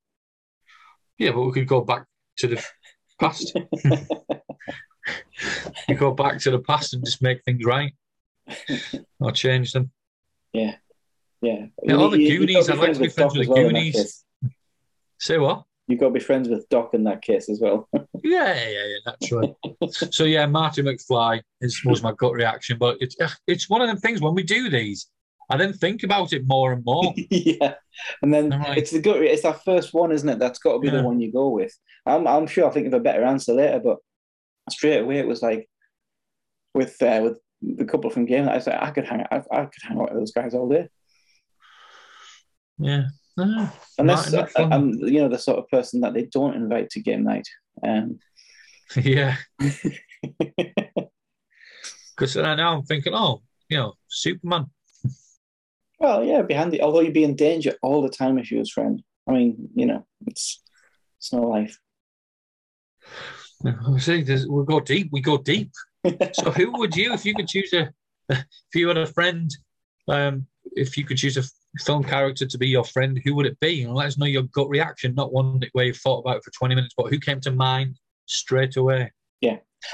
Yeah, 1.19 1.33
but 1.33 1.43
we 1.43 1.53
could 1.53 1.67
go 1.67 1.81
back 1.81 2.05
to 2.39 2.47
the 2.49 2.65
past. 3.19 3.53
you 5.89 5.95
go 5.97 6.13
back 6.13 6.39
to 6.41 6.51
the 6.51 6.59
past 6.59 6.95
and 6.95 7.05
just 7.05 7.23
make 7.23 7.43
things 7.45 7.65
right, 7.65 7.93
or 9.19 9.33
change 9.33 9.73
them. 9.73 9.91
Yeah, 10.53 10.77
yeah. 11.41 11.67
Yeah, 11.83 11.97
all 11.97 12.11
the 12.11 12.29
Goonies, 12.29 12.69
I'd 12.69 12.79
like 12.79 12.93
to 12.93 13.01
be 13.01 13.09
friends 13.09 13.33
Doc 13.33 13.39
with 13.39 13.47
the 13.49 13.53
well 13.53 13.65
Goonies. 13.65 14.25
Say 15.19 15.39
what? 15.39 15.65
You've 15.89 16.01
got 16.01 16.09
to 16.09 16.13
be 16.13 16.21
friends 16.21 16.49
with 16.49 16.69
Doc 16.69 16.95
in 16.95 17.05
that 17.05 17.23
case 17.23 17.49
as 17.49 17.61
well. 17.61 17.89
Yeah, 18.25 18.55
yeah, 18.55 18.87
yeah, 18.87 18.99
naturally. 19.05 19.53
so 19.91 20.23
yeah, 20.23 20.47
Marty 20.47 20.81
McFly 20.81 21.43
is 21.61 21.85
was 21.85 22.05
my 22.05 22.13
gut 22.13 22.35
reaction, 22.35 22.79
but 22.79 22.99
it's 23.01 23.17
it's 23.49 23.69
one 23.69 23.83
of 23.83 23.89
them 23.89 23.97
things 23.97 24.21
when 24.21 24.33
we 24.33 24.45
do 24.45 24.71
these. 24.71 25.09
I 25.53 25.57
then 25.57 25.73
think 25.73 26.03
about 26.03 26.33
it 26.33 26.47
more 26.47 26.73
and 26.73 26.85
more. 26.85 27.13
yeah, 27.31 27.75
and 28.23 28.33
then 28.33 28.51
like- 28.51 28.79
it's 28.79 28.91
the 28.91 29.01
gut. 29.01 29.17
It's 29.23 29.43
that 29.43 29.65
first 29.65 29.93
one, 29.95 30.13
isn't 30.13 30.29
it? 30.29 30.39
That's 30.39 30.59
got 30.59 30.75
to 30.75 30.79
be 30.79 30.89
Yeah. 30.89 30.97
the 30.99 31.03
one 31.03 31.21
you 31.21 31.31
go 31.33 31.49
with. 31.51 31.77
I'm, 32.07 32.27
I'm 32.27 32.47
sure 32.47 32.65
I'll 32.65 32.71
think 32.73 32.87
of 32.87 32.95
a 32.95 33.01
better 33.01 33.23
answer 33.25 33.53
later, 33.55 33.81
but 33.85 33.99
straight 34.71 34.99
away 35.01 35.19
it 35.19 35.27
was 35.27 35.43
like 35.43 35.69
with 36.75 37.01
uh, 37.03 37.21
with 37.23 37.39
the 37.61 37.85
couple 37.85 38.11
from 38.11 38.27
game. 38.27 38.49
I 38.49 38.59
said 38.59 38.79
I 38.81 38.91
could 38.91 39.05
hang, 39.07 39.25
I, 39.31 39.43
I 39.53 39.65
could 39.67 39.83
hang 39.83 39.99
out 39.99 40.11
with 40.11 40.19
those 40.19 40.33
guys 40.33 40.55
all 40.55 40.69
day. 40.69 40.89
yeah. 42.79 43.05
Ah, 43.39 43.73
Unless 43.99 44.35
Right, 44.35 44.51
uh. 44.57 44.69
I'm, 44.71 44.91
you 44.93 45.21
know, 45.21 45.29
the 45.29 45.39
sort 45.39 45.59
of 45.59 45.67
person 45.71 46.01
that 46.03 46.13
they 46.13 46.25
don't 46.25 46.55
invite 46.55 46.91
to 46.91 47.01
game 47.01 47.25
night. 47.25 47.49
Um, 47.83 48.19
yeah. 48.97 49.37
Because 52.15 52.37
now 52.37 52.77
I'm 52.77 52.83
thinking, 52.85 53.15
oh, 53.15 53.43
you 53.69 53.79
know, 53.79 53.95
Superman. 54.09 54.67
Well, 56.03 56.25
yeah, 56.25 56.43
behind 56.43 56.43
it'd 56.43 56.49
be 56.49 56.55
handy. 56.55 56.83
Although 56.83 57.01
you'd 57.01 57.15
be 57.15 57.25
in 57.25 57.37
danger 57.37 57.75
all 57.83 58.03
the 58.03 58.09
time 58.09 58.39
if 58.39 58.51
you 58.51 58.59
was 58.59 58.71
friend. 58.71 59.03
I 59.29 59.33
mean, 59.33 59.69
you 59.75 59.87
know, 59.87 60.05
it's 60.27 60.61
it's 61.19 61.33
no 61.33 61.43
life. 61.43 61.79
I 63.65 63.99
See, 63.99 64.23
there's- 64.23 64.47
we 64.47 64.65
go 64.65 64.81
deep. 64.81 65.09
We 65.13 65.21
go 65.21 65.39
deep. 65.39 65.71
So, 66.33 66.51
who 66.51 66.73
would 66.79 66.97
you, 66.97 67.13
if 67.13 67.25
you 67.25 67.33
could 67.33 67.47
choose 67.47 67.73
a, 67.73 67.93
if 68.29 68.45
you 68.75 68.89
had 68.89 68.99
a 68.99 69.07
friend, 69.07 69.49
um, 70.09 70.47
if 70.73 70.99
you 70.99 71.05
could 71.05 71.17
choose 71.17 71.37
a 71.37 71.45
film 71.85 72.03
character 72.03 72.45
to 72.45 72.59
be 72.59 72.67
your 72.69 72.83
friend, 72.83 73.21
who 73.25 73.37
would 73.37 73.47
it 73.47 73.61
be? 73.61 73.85
And 73.85 73.95
let 73.95 74.09
us 74.09 74.19
know 74.19 74.27
your 74.27 74.43
gut 74.53 74.69
reaction, 74.69 75.15
not 75.15 75.33
one 75.33 75.61
that 75.61 75.69
where 75.75 75.85
you've 75.85 75.99
thought 75.99 76.19
about 76.19 76.39
it 76.39 76.45
for 76.45 76.51
20 76.51 76.75
minutes, 76.75 76.95
but 76.97 77.09
who 77.09 77.21
came 77.21 77.41
to 77.43 77.53
mind 77.53 78.01
straight 78.27 78.77
away. 78.77 79.13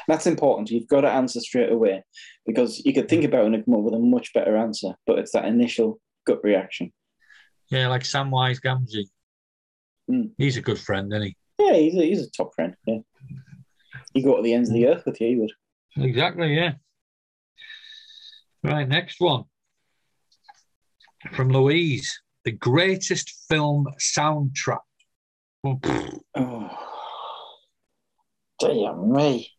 That's 0.06 0.26
important. 0.26 0.70
You've 0.70 0.88
got 0.88 1.02
to 1.02 1.10
answer 1.10 1.40
straight 1.40 1.72
away 1.72 2.02
because 2.46 2.82
you 2.84 2.92
could 2.92 3.08
think 3.08 3.24
about 3.24 3.44
it 3.46 3.54
and 3.54 3.64
come 3.64 3.74
up 3.74 3.80
with 3.80 3.94
a 3.94 3.98
much 3.98 4.32
better 4.32 4.56
answer, 4.56 4.94
but 5.06 5.18
it's 5.18 5.32
that 5.32 5.44
initial 5.46 6.00
gut 6.26 6.40
reaction. 6.42 6.92
Yeah, 7.70 7.88
like 7.88 8.02
Samwise 8.02 8.60
Gamgee. 8.60 9.08
Mm. 10.10 10.30
He's 10.38 10.56
a 10.56 10.62
good 10.62 10.78
friend, 10.78 11.12
isn't 11.12 11.26
he? 11.26 11.36
Yeah, 11.58 11.74
he's 11.74 11.94
a, 11.94 12.02
he's 12.02 12.22
a 12.22 12.30
top 12.30 12.54
friend. 12.54 12.74
Yeah. 12.86 12.98
He'd 14.14 14.24
go 14.24 14.36
to 14.36 14.42
the 14.42 14.54
ends 14.54 14.70
of 14.70 14.74
the 14.74 14.86
earth 14.88 15.02
with 15.04 15.20
you, 15.20 15.28
he 15.28 15.36
would. 15.36 15.52
Exactly, 15.96 16.54
yeah. 16.54 16.72
Right, 18.62 18.88
next 18.88 19.20
one. 19.20 19.44
From 21.32 21.50
Louise. 21.50 22.20
The 22.44 22.52
greatest 22.52 23.30
film 23.48 23.86
soundtrack. 24.00 24.78
Pfft, 25.66 26.20
Oh, 26.36 26.70
dear 28.60 28.94
me. 28.96 29.50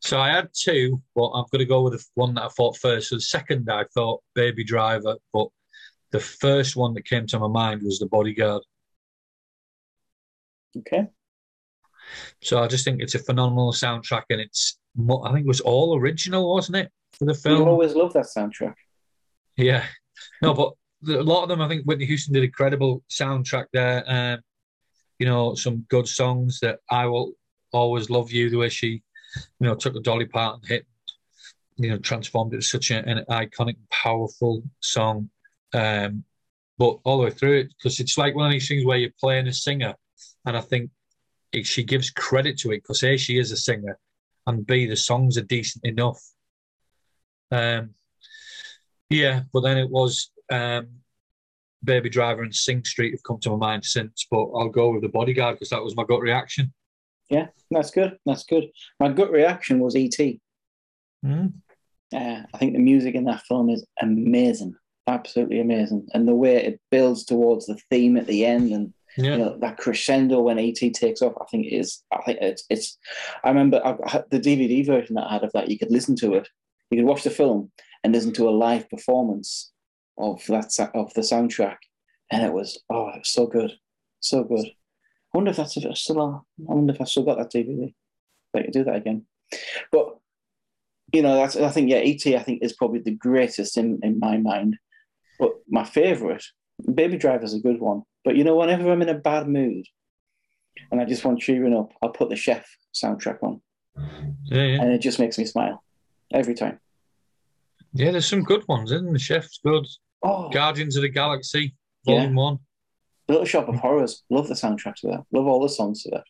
So 0.00 0.20
I 0.20 0.30
had 0.30 0.48
two, 0.54 1.02
but 1.14 1.28
I'm 1.30 1.44
going 1.50 1.60
to 1.60 1.64
go 1.64 1.82
with 1.82 1.94
the 1.94 2.04
one 2.14 2.34
that 2.34 2.44
I 2.44 2.48
thought 2.48 2.76
first. 2.76 3.08
So 3.10 3.16
the 3.16 3.20
second, 3.20 3.68
I 3.70 3.84
thought 3.94 4.22
Baby 4.34 4.64
Driver, 4.64 5.16
but 5.32 5.48
the 6.12 6.20
first 6.20 6.76
one 6.76 6.94
that 6.94 7.04
came 7.04 7.26
to 7.26 7.38
my 7.38 7.48
mind 7.48 7.82
was 7.82 7.98
The 7.98 8.06
Bodyguard. 8.06 8.62
Okay. 10.76 11.08
So 12.42 12.62
I 12.62 12.68
just 12.68 12.84
think 12.84 13.02
it's 13.02 13.14
a 13.14 13.18
phenomenal 13.18 13.72
soundtrack, 13.72 14.24
and 14.30 14.40
it's 14.40 14.78
I 14.98 15.32
think 15.32 15.44
it 15.44 15.48
was 15.48 15.60
all 15.60 15.98
original, 15.98 16.52
wasn't 16.54 16.78
it, 16.78 16.92
for 17.12 17.26
the 17.26 17.34
film? 17.34 17.68
always 17.68 17.94
love 17.94 18.12
that 18.14 18.26
soundtrack. 18.26 18.74
Yeah, 19.56 19.84
no, 20.40 20.54
but 20.54 20.72
a 21.06 21.22
lot 21.22 21.42
of 21.42 21.48
them, 21.48 21.60
I 21.60 21.68
think 21.68 21.84
Whitney 21.84 22.06
Houston 22.06 22.34
did 22.34 22.44
a 22.44 22.48
credible 22.48 23.02
soundtrack 23.10 23.66
there. 23.72 24.04
Um, 24.06 24.40
you 25.18 25.26
know, 25.26 25.54
some 25.54 25.84
good 25.88 26.08
songs 26.08 26.60
that 26.60 26.78
I 26.90 27.06
will 27.06 27.32
always 27.72 28.08
love 28.08 28.30
you. 28.30 28.50
The 28.50 28.56
way 28.56 28.68
she, 28.68 29.02
you 29.36 29.66
know, 29.66 29.74
took 29.74 29.96
a 29.96 30.00
Dolly 30.00 30.26
Parton 30.26 30.60
hit, 30.66 30.86
you 31.76 31.90
know, 31.90 31.98
transformed 31.98 32.54
it 32.54 32.58
to 32.58 32.62
such 32.62 32.90
a- 32.90 33.06
an 33.08 33.24
iconic, 33.30 33.76
powerful 33.90 34.62
song. 34.80 35.30
Um, 35.72 36.24
but 36.78 36.98
all 37.04 37.18
the 37.18 37.24
way 37.24 37.30
through 37.30 37.58
it, 37.58 37.74
because 37.76 38.00
it's 38.00 38.16
like 38.16 38.34
one 38.34 38.46
of 38.46 38.52
these 38.52 38.68
things 38.68 38.84
where 38.84 38.98
you're 38.98 39.10
playing 39.20 39.48
a 39.48 39.52
singer, 39.52 39.94
and 40.46 40.56
I 40.56 40.60
think 40.60 40.90
she 41.64 41.82
gives 41.82 42.10
credit 42.10 42.58
to 42.58 42.70
it 42.70 42.82
because 42.82 43.02
a 43.02 43.16
she 43.16 43.38
is 43.38 43.50
a 43.50 43.56
singer, 43.56 43.98
and 44.46 44.66
b 44.66 44.86
the 44.86 44.96
songs 44.96 45.36
are 45.36 45.42
decent 45.42 45.84
enough. 45.84 46.22
Um, 47.50 47.94
yeah, 49.10 49.42
but 49.52 49.62
then 49.62 49.78
it 49.78 49.90
was 49.90 50.30
um, 50.52 50.88
Baby 51.82 52.10
Driver 52.10 52.42
and 52.42 52.54
Sing 52.54 52.84
Street 52.84 53.12
have 53.12 53.22
come 53.22 53.40
to 53.40 53.50
my 53.50 53.56
mind 53.56 53.84
since, 53.84 54.26
but 54.30 54.50
I'll 54.54 54.68
go 54.68 54.90
with 54.90 55.02
the 55.02 55.08
Bodyguard 55.08 55.56
because 55.56 55.70
that 55.70 55.82
was 55.82 55.96
my 55.96 56.04
gut 56.04 56.20
reaction. 56.20 56.72
Yeah, 57.28 57.48
that's 57.70 57.90
good. 57.90 58.18
That's 58.24 58.44
good. 58.44 58.70
My 58.98 59.10
gut 59.10 59.30
reaction 59.30 59.80
was 59.80 59.96
E.T. 59.96 60.40
Mm. 61.24 61.52
Uh, 62.14 62.42
I 62.52 62.58
think 62.58 62.72
the 62.72 62.78
music 62.78 63.14
in 63.14 63.24
that 63.24 63.42
film 63.42 63.68
is 63.68 63.84
amazing, 64.00 64.74
absolutely 65.06 65.60
amazing, 65.60 66.08
and 66.14 66.26
the 66.26 66.34
way 66.34 66.56
it 66.56 66.80
builds 66.90 67.24
towards 67.24 67.66
the 67.66 67.78
theme 67.90 68.16
at 68.16 68.26
the 68.26 68.46
end, 68.46 68.72
and 68.72 68.94
Yeah, 69.16 69.32
you 69.32 69.38
know 69.38 69.58
that 69.58 69.76
crescendo 69.76 70.40
when 70.40 70.58
ET 70.58 70.76
takes 70.94 71.20
off. 71.20 71.34
I 71.40 71.44
think 71.50 71.66
it 71.66 71.76
is. 71.76 72.02
I 72.12 72.22
think 72.22 72.38
it's. 72.40 72.64
It's. 72.70 72.98
I 73.44 73.48
remember 73.48 73.82
I, 73.84 74.22
the 74.30 74.40
DVD 74.40 74.86
version 74.86 75.16
that 75.16 75.26
I 75.26 75.34
had 75.34 75.44
of 75.44 75.52
that. 75.52 75.68
You 75.68 75.78
could 75.78 75.90
listen 75.90 76.16
to 76.16 76.34
it. 76.34 76.48
You 76.90 76.98
could 76.98 77.06
watch 77.06 77.24
the 77.24 77.30
film 77.30 77.70
and 78.02 78.14
listen 78.14 78.32
to 78.34 78.48
a 78.48 78.50
live 78.50 78.88
performance 78.88 79.72
of 80.16 80.42
that 80.46 80.90
of 80.94 81.12
the 81.12 81.20
soundtrack, 81.20 81.76
and 82.32 82.42
it 82.42 82.52
was 82.52 82.82
oh, 82.88 83.08
it 83.08 83.18
was 83.18 83.28
so 83.28 83.46
good, 83.46 83.72
so 84.20 84.44
good. 84.44 84.66
I 85.34 85.38
wonder 85.38 85.50
if 85.50 85.56
that's 85.56 85.76
if 85.76 85.84
it's 85.84 86.00
still. 86.00 86.20
on. 86.20 86.34
I 86.68 86.74
wonder 86.74 86.92
if 86.92 87.00
I 87.00 87.04
still 87.04 87.24
got 87.24 87.38
that 87.38 87.52
DVD. 87.52 87.94
I 88.54 88.62
could 88.62 88.72
do 88.72 88.84
that 88.84 88.96
again, 88.96 89.26
but 89.92 90.16
you 91.12 91.22
know 91.22 91.36
that's. 91.36 91.56
I 91.56 91.68
think 91.68 91.90
yeah, 91.90 91.98
ET. 91.98 92.26
I 92.26 92.42
think 92.42 92.62
is 92.62 92.72
probably 92.72 93.00
the 93.00 93.10
greatest 93.14 93.76
in 93.76 94.00
in 94.02 94.18
my 94.18 94.38
mind. 94.38 94.76
But 95.38 95.52
my 95.68 95.84
favorite, 95.84 96.44
Baby 96.94 97.18
Driver's 97.18 97.54
a 97.54 97.60
good 97.60 97.78
one. 97.80 98.02
But 98.24 98.36
you 98.36 98.44
know, 98.44 98.56
whenever 98.56 98.90
I'm 98.90 99.02
in 99.02 99.08
a 99.10 99.14
bad 99.14 99.48
mood 99.48 99.84
and 100.90 101.00
I 101.00 101.04
just 101.04 101.24
want 101.24 101.40
cheering 101.40 101.76
up, 101.76 101.92
I'll 102.02 102.10
put 102.10 102.30
the 102.30 102.36
Chef 102.36 102.66
soundtrack 102.94 103.42
on, 103.42 103.60
yeah, 104.44 104.64
yeah. 104.64 104.80
and 104.82 104.92
it 104.92 104.98
just 104.98 105.18
makes 105.18 105.38
me 105.38 105.44
smile 105.44 105.84
every 106.32 106.54
time. 106.54 106.80
Yeah, 107.92 108.10
there's 108.10 108.26
some 108.26 108.42
good 108.42 108.64
ones, 108.68 108.92
isn't 108.92 109.04
there? 109.04 109.12
The 109.12 109.18
Chef's 109.18 109.60
good. 109.64 109.86
Oh, 110.22 110.48
Guardians 110.50 110.96
of 110.96 111.02
the 111.02 111.08
Galaxy, 111.08 111.74
Yeah. 112.04 112.16
Volume 112.16 112.34
1. 112.34 112.58
Little 113.28 113.44
Shop 113.44 113.68
of 113.68 113.74
Horrors. 113.76 114.24
Love 114.30 114.48
the 114.48 114.54
soundtrack 114.54 114.94
to 114.96 115.08
that. 115.08 115.24
Love 115.32 115.46
all 115.46 115.60
the 115.62 115.68
songs 115.68 116.02
to 116.04 116.10
that. 116.10 116.24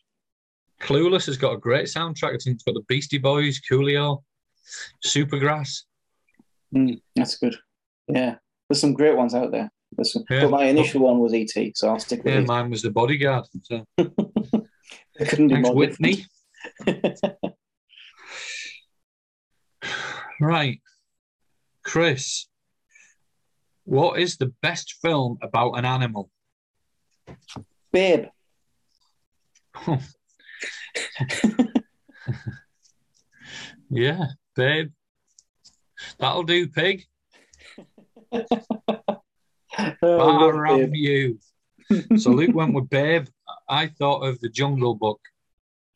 Clueless 0.81 1.25
has 1.27 1.37
got 1.37 1.53
a 1.53 1.57
great 1.57 1.85
soundtrack. 1.87 2.33
It's 2.35 2.45
got 2.45 2.73
the 2.73 2.83
Beastie 2.87 3.17
Boys, 3.17 3.59
Coolio, 3.69 4.23
Supergrass. 5.05 5.83
Mm, 6.75 7.01
that's 7.15 7.37
good. 7.37 7.55
Yeah, 8.07 8.35
there's 8.69 8.79
some 8.81 8.93
great 8.93 9.15
ones 9.17 9.33
out 9.33 9.51
there. 9.51 9.71
Some, 10.03 10.23
Yeah. 10.29 10.41
But 10.43 10.51
my 10.51 10.65
initial 10.65 11.01
one 11.01 11.19
was 11.19 11.33
ET, 11.33 11.75
so 11.75 11.89
I'll 11.89 11.99
stick 11.99 12.23
with 12.23 12.33
Yeah, 12.33 12.41
it. 12.41 12.47
mine 12.47 12.69
was 12.69 12.81
The 12.81 12.91
Bodyguard. 12.91 13.45
So, 13.63 13.83
couldn't 15.17 15.49
thanks, 15.49 15.69
Whitney. 15.71 16.25
Right. 20.41 20.79
Chris, 21.83 22.47
what 23.83 24.19
is 24.19 24.37
the 24.37 24.53
best 24.61 24.95
film 25.01 25.37
about 25.41 25.71
an 25.73 25.83
animal? 25.85 26.29
Babe. 27.91 28.25
Yeah, 33.89 34.25
babe. 34.55 34.91
That'll 36.19 36.43
do, 36.43 36.67
pig. 36.67 37.05
Oh, 40.01 40.89
you. 40.91 41.39
So 42.17 42.31
Luke 42.31 42.53
went 42.53 42.75
with 42.75 42.89
Babe. 42.89 43.27
I 43.67 43.87
thought 43.87 44.19
of 44.21 44.39
the 44.41 44.49
Jungle 44.49 44.93
Book. 44.93 45.19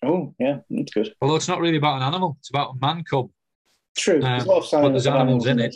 Oh, 0.03 0.33
yeah, 0.39 0.59
that's 0.69 0.91
good. 0.91 1.13
Although 1.21 1.35
it's 1.35 1.47
not 1.47 1.59
really 1.59 1.77
about 1.77 1.97
an 1.97 2.03
animal, 2.03 2.37
it's 2.39 2.49
about 2.49 2.75
a 2.75 2.79
man 2.79 3.03
cub. 3.03 3.29
True. 3.95 4.15
Um, 4.15 4.21
there's 4.21 4.45
a 4.45 4.47
lot 4.47 4.63
of 4.63 4.71
but 4.71 4.89
there's 4.89 5.05
of 5.05 5.15
animals 5.15 5.45
in 5.45 5.59
it. 5.59 5.75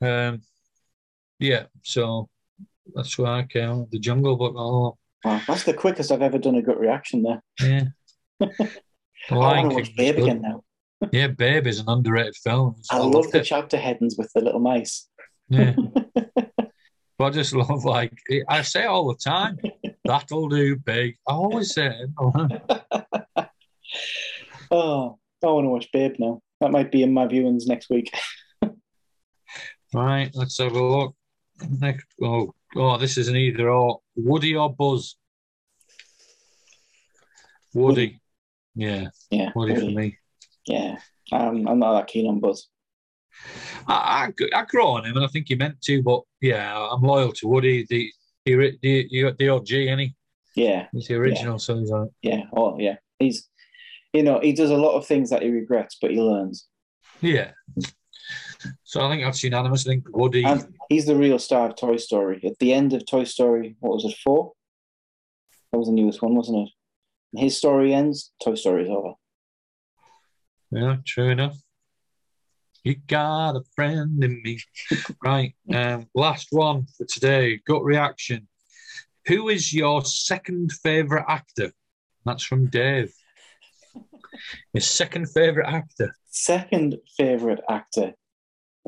it. 0.00 0.06
Um, 0.06 0.42
yeah, 1.40 1.64
so 1.82 2.28
that's 2.94 3.16
why 3.18 3.40
I 3.40 3.42
came 3.44 3.86
the 3.90 3.98
Jungle 3.98 4.36
Book. 4.36 4.54
Oh, 4.56 4.96
Wow, 5.24 5.40
that's 5.48 5.64
the 5.64 5.74
quickest 5.74 6.12
I've 6.12 6.22
ever 6.22 6.38
done 6.38 6.54
a 6.54 6.62
gut 6.62 6.78
reaction 6.78 7.24
there. 7.24 7.42
yeah. 7.60 7.84
I 9.30 9.34
want 9.34 9.70
to 9.70 9.76
watch 9.76 9.96
Babe 9.96 10.14
good. 10.14 10.22
again 10.24 10.42
now. 10.42 10.62
Yeah, 11.12 11.26
Babe 11.28 11.66
is 11.66 11.80
an 11.80 11.88
underrated 11.88 12.36
film. 12.36 12.76
I, 12.90 12.98
loved 12.98 13.14
love 13.14 13.30
the 13.32 13.40
it. 13.40 13.44
chapter 13.44 13.76
headings 13.76 14.16
with 14.16 14.30
the 14.32 14.40
little 14.40 14.60
mice. 14.60 15.08
Yeah. 15.48 15.74
but 16.14 17.24
I 17.24 17.30
just 17.30 17.52
love 17.54 17.84
like 17.84 18.12
I 18.48 18.62
say 18.62 18.84
it 18.84 18.86
all 18.86 19.08
the 19.08 19.16
time. 19.16 19.58
That'll 20.04 20.48
do, 20.48 20.76
big. 20.76 21.16
I 21.28 21.32
always 21.32 21.74
say 21.74 21.86
it. 21.88 22.10
Oh, 24.70 25.18
I 25.42 25.46
want 25.46 25.64
to 25.64 25.70
watch 25.70 25.88
Babe 25.92 26.16
now. 26.18 26.42
That 26.60 26.70
might 26.72 26.92
be 26.92 27.02
in 27.02 27.14
my 27.14 27.26
viewings 27.26 27.66
next 27.66 27.88
week. 27.88 28.12
Right, 29.94 30.30
let's 30.34 30.58
have 30.58 30.72
a 30.72 30.82
look. 30.82 31.14
Next, 31.80 32.06
oh, 32.22 32.54
oh, 32.76 32.98
this 32.98 33.16
is 33.18 33.28
an 33.28 33.36
either 33.36 33.68
or. 33.70 34.00
Woody 34.16 34.56
or 34.56 34.74
Buzz? 34.74 35.16
Woody. 37.74 38.20
Yeah, 38.74 39.08
Yeah, 39.30 39.50
Woody 39.54 39.74
for 39.74 39.90
me. 39.90 40.18
yeah. 40.66 40.96
Um, 41.30 41.68
I'm 41.68 41.78
not 41.78 41.94
that 41.98 42.06
keen 42.06 42.26
on 42.26 42.40
Buzz. 42.40 42.68
I, 43.86 44.32
I, 44.54 44.60
I 44.60 44.64
grew 44.64 44.84
on 44.84 45.04
him, 45.04 45.16
and 45.16 45.24
I 45.24 45.28
think 45.28 45.46
he 45.48 45.54
meant 45.54 45.80
to, 45.82 46.02
but 46.02 46.22
yeah, 46.40 46.88
I'm 46.90 47.02
loyal 47.02 47.32
to 47.32 47.48
Woody. 47.48 47.86
The 47.88 48.10
the 48.44 48.78
the, 48.82 49.34
the 49.38 49.48
OG, 49.48 49.72
any 49.72 50.16
Yeah, 50.54 50.86
he's 50.92 51.06
the 51.08 51.16
original, 51.16 51.58
so 51.58 51.78
he's 51.78 51.90
like, 51.90 52.08
yeah, 52.22 52.44
oh 52.56 52.78
yeah. 52.78 52.96
He's, 53.18 53.48
you 54.12 54.22
know, 54.22 54.40
he 54.40 54.52
does 54.52 54.70
a 54.70 54.76
lot 54.76 54.96
of 54.96 55.06
things 55.06 55.30
that 55.30 55.42
he 55.42 55.50
regrets, 55.50 55.98
but 56.00 56.10
he 56.10 56.20
learns. 56.20 56.66
yeah. 57.20 57.50
So 58.84 59.00
I 59.00 59.10
think 59.10 59.22
that's 59.22 59.42
unanimous. 59.44 59.86
I 59.86 59.90
think 59.90 60.16
Woody. 60.16 60.44
And 60.44 60.74
he's 60.88 61.06
the 61.06 61.16
real 61.16 61.38
star 61.38 61.68
of 61.68 61.76
Toy 61.76 61.96
Story. 61.96 62.40
At 62.44 62.58
the 62.58 62.72
end 62.72 62.92
of 62.92 63.06
Toy 63.06 63.24
Story, 63.24 63.76
what 63.80 63.94
was 63.94 64.04
it, 64.04 64.16
four? 64.24 64.52
That 65.72 65.78
was 65.78 65.88
the 65.88 65.94
newest 65.94 66.22
one, 66.22 66.34
wasn't 66.34 66.68
it? 66.68 66.72
And 67.32 67.42
his 67.42 67.56
story 67.56 67.92
ends, 67.92 68.32
Toy 68.42 68.54
Story 68.54 68.84
is 68.84 68.90
over. 68.90 69.12
Yeah, 70.70 70.96
true 71.06 71.28
enough. 71.30 71.56
You 72.84 72.96
got 73.06 73.56
a 73.56 73.62
friend 73.74 74.22
in 74.22 74.42
me. 74.42 74.60
right. 75.22 75.54
Um, 75.72 76.06
last 76.14 76.48
one 76.50 76.86
for 76.96 77.04
today. 77.04 77.60
Gut 77.66 77.84
reaction. 77.84 78.48
Who 79.26 79.48
is 79.48 79.74
your 79.74 80.04
second 80.04 80.72
favourite 80.72 81.26
actor? 81.28 81.72
That's 82.24 82.42
from 82.42 82.66
Dave. 82.66 83.12
Your 84.72 84.80
second 84.80 85.26
favourite 85.30 85.70
actor. 85.70 86.14
Second 86.30 86.96
favorite 87.16 87.60
actor. 87.68 88.14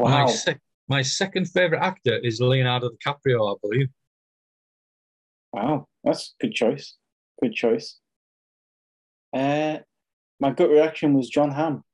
My, 0.00 0.22
Wow. 0.24 0.26
sec- 0.28 0.62
my 0.88 1.02
second 1.02 1.46
favourite 1.46 1.82
actor 1.84 2.16
is 2.16 2.40
Leonardo 2.40 2.88
DiCaprio, 2.90 3.54
I 3.54 3.58
believe. 3.62 3.88
Wow. 5.52 5.86
That's 6.04 6.34
a 6.40 6.46
good 6.46 6.54
choice. 6.54 6.96
Good 7.42 7.52
choice. 7.54 7.98
Uh, 9.32 9.78
my 10.40 10.50
gut 10.50 10.70
reaction 10.70 11.14
was 11.14 11.28
Jon 11.28 11.50
Hamm. 11.50 11.84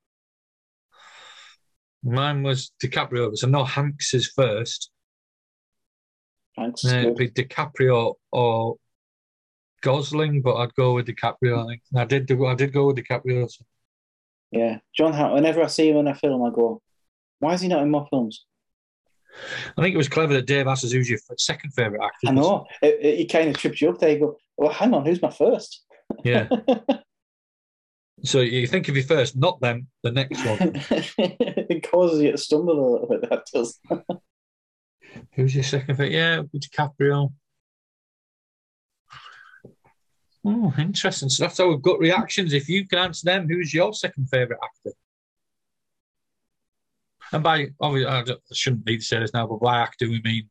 Mine 2.03 2.43
was 2.45 2.73
DiCaprio, 2.83 3.27
because 3.27 3.43
I 3.43 3.49
know 3.49 3.65
Hanks 3.65 4.15
is 4.15 4.29
first. 4.29 4.91
Thanks. 6.57 6.85
Uh, 6.85 6.99
it'd 6.99 7.17
be 7.17 7.29
DiCaprio 7.29 8.15
or 8.31 8.77
Gosling, 9.83 10.43
but 10.43 10.55
I'd 10.57 10.75
go 10.75 10.95
with 10.95 11.07
DiCaprio. 11.07 11.65
I 11.65 11.67
think 11.67 11.83
I 11.97 12.05
did. 12.05 12.27
Do, 12.27 12.47
I 12.47 12.55
did 12.55 12.73
go 12.73 12.87
with 12.87 12.97
DiCaprio. 12.97 13.51
so- 13.51 13.65
Yeah. 14.53 14.79
Jon 14.97 15.13
Hamm. 15.13 15.33
Whenever 15.33 15.63
I 15.63 15.67
see 15.67 15.91
him 15.91 15.97
in 15.97 16.07
a 16.09 16.15
film, 16.15 16.43
I 16.45 16.51
go, 16.51 16.81
why 17.39 17.55
is 17.55 17.61
he 17.61 17.69
not 17.69 17.83
in 17.83 17.91
more 17.91 18.07
films? 18.11 18.45
I 19.77 19.83
think 19.83 19.95
it 19.95 19.99
was 19.99 20.09
clever 20.09 20.33
that 20.35 20.47
Dave 20.47 20.67
asked 20.67 20.85
us 20.85 20.93
who's 20.93 21.11
your 21.11 21.19
second 21.37 21.73
favorite 21.73 22.03
actor. 22.03 22.29
I 22.29 22.31
know. 22.31 22.67
It, 22.81 22.99
it, 23.01 23.21
it 23.21 23.33
kind 23.33 23.51
of 23.51 23.59
trips 23.59 23.81
you 23.81 23.91
up 23.91 23.99
there. 23.99 24.11
You 24.11 24.19
go, 24.19 24.37
well, 24.57 24.73
hang 24.73 24.95
on, 24.95 25.05
who's 25.05 25.21
my 25.21 25.31
first? 25.31 25.85
Yeah. 26.25 26.49
So 28.25 28.41
you 28.41 28.67
think 28.67 28.89
of 28.89 28.97
your 28.97 29.05
first, 29.05 29.37
not 29.37 29.61
them, 29.61 29.89
the 30.03 30.11
next 30.11 30.45
one. 30.45 30.59
it 31.19 31.91
causes 31.91 32.23
you 32.23 32.33
to 32.33 32.39
stumble 32.39 32.81
a 32.81 32.89
little 32.93 33.09
bit. 33.09 33.29
That 33.29 33.45
does. 33.53 33.79
Who's 35.33 35.55
your 35.55 35.65
second 35.65 35.97
favorite? 35.97 36.13
Yeah, 36.13 36.43
DiCaprio. 36.55 37.33
Oh, 40.45 40.75
interesting. 40.79 41.29
So 41.29 41.45
that's 41.45 41.61
our 41.61 41.77
gut 41.77 41.99
reactions. 41.99 42.53
If 42.53 42.69
you 42.69 42.87
can 42.87 42.99
answer 42.99 43.25
them, 43.25 43.49
who's 43.49 43.75
your 43.75 43.93
second 43.93 44.29
favorite 44.29 44.61
actor? 44.63 44.97
And 47.33 47.43
by 47.43 47.69
obviously, 47.81 48.11
I 48.13 48.25
shouldn't 48.53 48.87
need 48.87 48.99
to 48.99 49.05
say 49.05 49.19
this 49.19 49.35
now, 49.35 49.47
but 49.47 49.61
by 49.61 49.79
actor 49.81 50.09
we 50.09 50.21
mean 50.23 50.49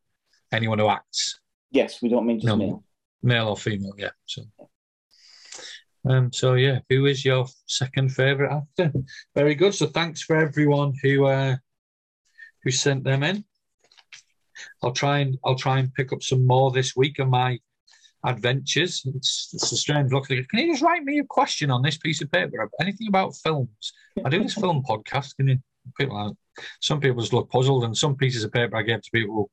anyone 0.52 0.80
who 0.80 0.88
acts, 0.90 1.40
Yes, 1.72 2.02
we 2.02 2.10
don't 2.10 2.26
mean 2.26 2.38
just 2.40 2.48
No. 2.48 2.56
male. 2.58 2.84
male 3.24 3.48
or 3.50 3.58
female. 3.58 3.94
Yeah. 3.98 4.12
So, 4.26 4.44
um, 6.08 6.32
so 6.32 6.54
yeah, 6.54 6.80
who 6.90 7.06
is 7.06 7.26
your 7.26 7.48
second 7.66 8.10
favorite 8.10 8.52
actor? 8.52 8.94
Very 9.36 9.56
good. 9.56 9.74
So 9.74 9.88
thanks 9.88 10.22
for 10.22 10.36
everyone 10.36 10.94
who 11.02 11.26
uh, 11.26 11.56
who 12.64 12.72
sent 12.72 13.04
them 13.04 13.24
in. 13.24 13.44
I'll 14.84 14.94
try 14.94 15.20
and 15.20 15.38
I'll 15.44 15.56
try 15.56 15.80
and 15.80 15.94
pick 15.94 16.14
up 16.14 16.22
some 16.24 16.46
more 16.46 16.72
this 16.72 16.96
week 16.96 17.20
of 17.20 17.28
my 17.30 17.60
adventures. 18.24 19.04
It's, 19.16 19.50
it's 19.54 19.72
a 19.72 19.78
strange 19.78 20.12
look. 20.12 20.28
Can 20.28 20.46
you 20.54 20.72
just 20.74 20.82
write 20.84 21.04
me 21.04 21.20
a 21.20 21.24
question 21.26 21.70
on 21.72 21.82
this 21.82 21.98
piece 21.98 22.22
of 22.22 22.32
paper? 22.32 22.70
Anything 22.80 23.08
about 23.08 23.36
films? 23.36 23.94
I 24.24 24.30
do 24.30 24.42
this 24.44 24.54
film 24.56 24.84
podcast. 24.88 25.36
Can 25.36 25.48
you? 25.50 25.58
People, 26.00 26.18
are- 26.18 26.34
some 26.82 27.00
people 27.00 27.22
just 27.22 27.34
look 27.34 27.50
puzzled, 27.50 27.84
and 27.84 27.96
some 27.98 28.16
pieces 28.16 28.44
of 28.44 28.52
paper 28.52 28.76
I 28.78 28.84
gave 28.84 29.02
to 29.02 29.10
people 29.14 29.50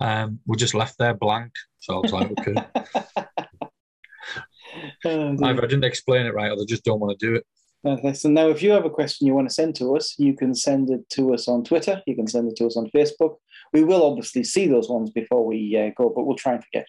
um, 0.00 0.38
were 0.46 0.56
just 0.56 0.74
left 0.74 0.96
there 0.98 1.14
blank. 1.14 1.52
So 1.80 1.96
I 1.96 1.98
was 1.98 2.12
like, 2.12 2.30
okay, 2.38 2.54
Oh, 5.04 5.36
either 5.44 5.64
I 5.64 5.66
didn't 5.66 5.84
explain 5.84 6.26
it 6.26 6.34
right, 6.34 6.50
or 6.50 6.56
they 6.56 6.64
just 6.64 6.84
don't 6.84 7.00
want 7.00 7.18
to 7.18 7.26
do 7.26 7.34
it. 7.36 7.46
Okay, 7.84 8.12
so 8.14 8.28
now, 8.28 8.48
if 8.48 8.62
you 8.62 8.70
have 8.72 8.84
a 8.84 8.90
question 8.90 9.26
you 9.26 9.34
want 9.34 9.48
to 9.48 9.54
send 9.54 9.74
to 9.76 9.94
us, 9.96 10.14
you 10.18 10.34
can 10.36 10.54
send 10.54 10.90
it 10.90 11.08
to 11.10 11.32
us 11.34 11.46
on 11.46 11.62
Twitter. 11.64 12.02
You 12.06 12.16
can 12.16 12.26
send 12.26 12.48
it 12.50 12.56
to 12.56 12.66
us 12.66 12.76
on 12.76 12.90
Facebook. 12.90 13.36
We 13.72 13.84
will 13.84 14.02
obviously 14.04 14.42
see 14.44 14.66
those 14.66 14.88
ones 14.88 15.10
before 15.10 15.46
we 15.46 15.76
uh, 15.76 15.90
go, 15.96 16.10
but 16.14 16.24
we'll 16.26 16.36
try 16.36 16.54
and 16.54 16.64
forget. 16.64 16.86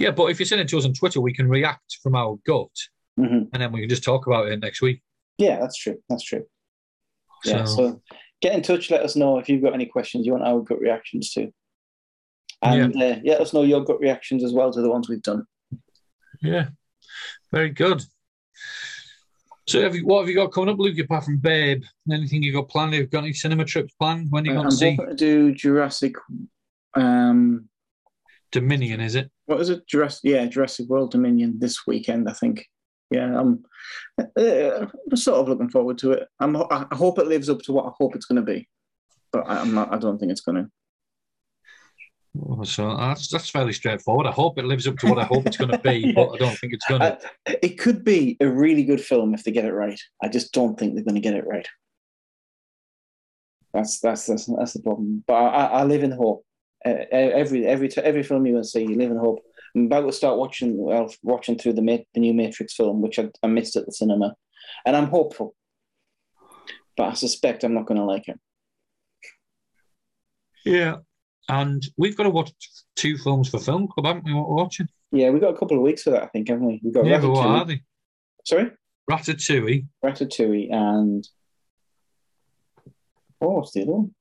Yeah, 0.00 0.10
but 0.12 0.30
if 0.30 0.40
you 0.40 0.46
send 0.46 0.60
it 0.62 0.68
to 0.68 0.78
us 0.78 0.86
on 0.86 0.94
Twitter, 0.94 1.20
we 1.20 1.34
can 1.34 1.48
react 1.48 1.98
from 2.02 2.14
our 2.16 2.36
gut, 2.46 2.70
Mhm. 3.20 3.48
and 3.52 3.62
then 3.62 3.70
we 3.70 3.80
can 3.80 3.88
just 3.88 4.02
talk 4.02 4.26
about 4.26 4.48
it 4.48 4.58
next 4.60 4.80
week. 4.82 5.02
Yeah, 5.38 5.60
that's 5.60 5.76
true. 5.76 5.98
That's 6.08 6.24
true. 6.24 6.44
Yeah, 7.44 7.64
So- 7.64 7.76
so 7.76 8.02
get 8.40 8.54
in 8.54 8.62
touch. 8.62 8.90
Let 8.90 9.02
us 9.02 9.16
know 9.16 9.38
if 9.38 9.48
you've 9.48 9.62
got 9.62 9.74
any 9.74 9.86
questions 9.86 10.26
you 10.26 10.32
want 10.32 10.44
our 10.44 10.60
gut 10.60 10.80
reactions 10.80 11.32
to. 11.32 11.52
And 12.62 12.94
uh, 12.96 13.16
yeah, 13.22 13.32
let 13.32 13.40
us 13.42 13.52
know 13.52 13.62
your 13.62 13.84
gut 13.84 14.00
reactions 14.00 14.42
as 14.42 14.52
well 14.52 14.72
to 14.72 14.80
the 14.80 14.88
ones 14.90 15.08
we've 15.08 15.22
done. 15.22 15.44
Yeah, 16.40 16.68
very 17.52 17.70
good. 17.70 18.02
So, 19.66 19.80
have 19.82 19.94
you, 19.94 20.04
what 20.06 20.20
have 20.20 20.28
you 20.28 20.34
got 20.34 20.52
coming 20.52 20.68
up, 20.70 20.78
Luke? 20.78 20.98
Apart 20.98 21.24
from 21.24 21.38
Babe, 21.38 21.82
anything 22.10 22.42
you've 22.42 22.54
got 22.54 22.68
planned? 22.68 22.92
Have 22.94 23.02
you 23.02 23.06
got 23.08 23.24
any 23.24 23.32
cinema 23.32 23.64
trips 23.64 23.94
planned? 23.98 24.26
When 24.30 24.44
are 24.46 24.52
you 24.52 24.58
Uh, 24.58 24.62
going 24.62 24.70
to 24.70 24.76
see 24.76 24.96
to 24.96 25.14
do 25.14 25.54
Jurassic. 25.54 26.14
Um, 26.94 27.68
Dominion? 28.52 29.00
Is 29.00 29.14
it? 29.14 29.30
what 29.46 29.60
is 29.60 29.68
it? 29.70 29.86
Jurassic, 29.86 30.20
yeah, 30.24 30.46
Jurassic 30.46 30.86
World 30.88 31.10
Dominion 31.10 31.58
this 31.58 31.86
weekend, 31.86 32.28
I 32.28 32.32
think. 32.34 32.66
Yeah, 33.14 33.38
I'm, 33.38 33.64
uh, 34.18 34.86
sort 35.14 35.40
of 35.40 35.48
looking 35.48 35.70
forward 35.70 35.98
to 35.98 36.12
it. 36.12 36.28
I'm, 36.40 36.56
I 36.56 36.86
hope 36.92 37.18
it 37.18 37.28
lives 37.28 37.48
up 37.48 37.62
to 37.62 37.72
what 37.72 37.86
I 37.86 37.90
hope 37.96 38.16
it's 38.16 38.26
going 38.26 38.44
to 38.44 38.52
be, 38.52 38.68
but 39.32 39.48
I, 39.48 39.60
I'm 39.60 39.74
not. 39.74 39.92
I 39.92 39.98
don't 39.98 40.18
think 40.18 40.32
it's 40.32 40.40
going 40.40 40.64
to. 40.64 40.70
So 42.64 42.96
that's 42.96 43.28
that's 43.28 43.48
fairly 43.48 43.72
straightforward. 43.72 44.26
I 44.26 44.32
hope 44.32 44.58
it 44.58 44.64
lives 44.64 44.88
up 44.88 44.98
to 44.98 45.06
what 45.06 45.20
I 45.20 45.24
hope 45.24 45.46
it's 45.46 45.56
going 45.56 45.70
to 45.70 45.78
be, 45.78 46.12
but 46.16 46.30
I 46.30 46.36
don't 46.38 46.58
think 46.58 46.72
it's 46.72 46.86
going 46.86 47.00
to. 47.00 47.18
It 47.46 47.78
could 47.78 48.02
be 48.02 48.36
a 48.40 48.48
really 48.48 48.82
good 48.82 49.00
film 49.00 49.34
if 49.34 49.44
they 49.44 49.52
get 49.52 49.64
it 49.64 49.72
right. 49.72 50.00
I 50.20 50.28
just 50.28 50.52
don't 50.52 50.76
think 50.76 50.94
they're 50.94 51.04
going 51.04 51.14
to 51.14 51.20
get 51.20 51.36
it 51.36 51.46
right. 51.46 51.68
That's 53.72 54.00
that's 54.00 54.26
that's, 54.26 54.46
that's 54.46 54.72
the 54.72 54.82
problem. 54.82 55.22
But 55.26 55.34
I, 55.34 55.66
I 55.66 55.84
live 55.84 56.02
in 56.02 56.10
hope. 56.10 56.44
Uh, 56.84 57.04
every 57.12 57.66
every 57.66 57.88
every 57.96 58.24
film 58.24 58.46
you 58.46 58.54
will 58.54 58.64
see, 58.64 58.82
you 58.82 58.96
live 58.96 59.12
in 59.12 59.16
hope. 59.16 59.40
I'm 59.74 59.86
about 59.86 60.02
to 60.02 60.12
start 60.12 60.38
watching 60.38 60.76
well, 60.76 61.12
watching 61.22 61.58
through 61.58 61.74
the 61.74 61.82
Ma- 61.82 61.98
the 62.14 62.20
new 62.20 62.34
Matrix 62.34 62.74
film, 62.74 63.02
which 63.02 63.18
I, 63.18 63.30
I 63.42 63.48
missed 63.48 63.76
at 63.76 63.86
the 63.86 63.92
cinema, 63.92 64.34
and 64.86 64.96
I'm 64.96 65.08
hopeful. 65.08 65.54
But 66.96 67.08
I 67.08 67.14
suspect 67.14 67.64
I'm 67.64 67.74
not 67.74 67.86
going 67.86 67.98
to 67.98 68.04
like 68.04 68.28
it. 68.28 68.38
Yeah, 70.64 70.96
and 71.48 71.84
we've 71.96 72.16
got 72.16 72.22
to 72.24 72.30
watch 72.30 72.52
two 72.96 73.18
films 73.18 73.48
for 73.48 73.58
Film 73.58 73.88
Club, 73.88 74.06
haven't 74.06 74.24
we? 74.24 74.32
What 74.32 74.48
we're 74.48 74.56
watching? 74.56 74.88
Yeah, 75.10 75.30
we've 75.30 75.42
got 75.42 75.54
a 75.54 75.58
couple 75.58 75.76
of 75.76 75.82
weeks 75.82 76.02
for 76.02 76.10
that, 76.10 76.22
I 76.22 76.26
think, 76.28 76.48
haven't 76.48 76.66
we? 76.66 76.80
We've 76.82 76.94
got 76.94 77.04
Yeah, 77.04 77.20
what 77.24 77.46
are 77.46 77.64
they? 77.64 77.82
Sorry, 78.44 78.70
Ratatouille. 79.10 79.86
Ratatouille 80.04 80.72
and 80.72 81.26
oh, 83.40 83.50
what's 83.50 83.72
the 83.72 83.82
other 83.82 83.92
one? 83.92 84.14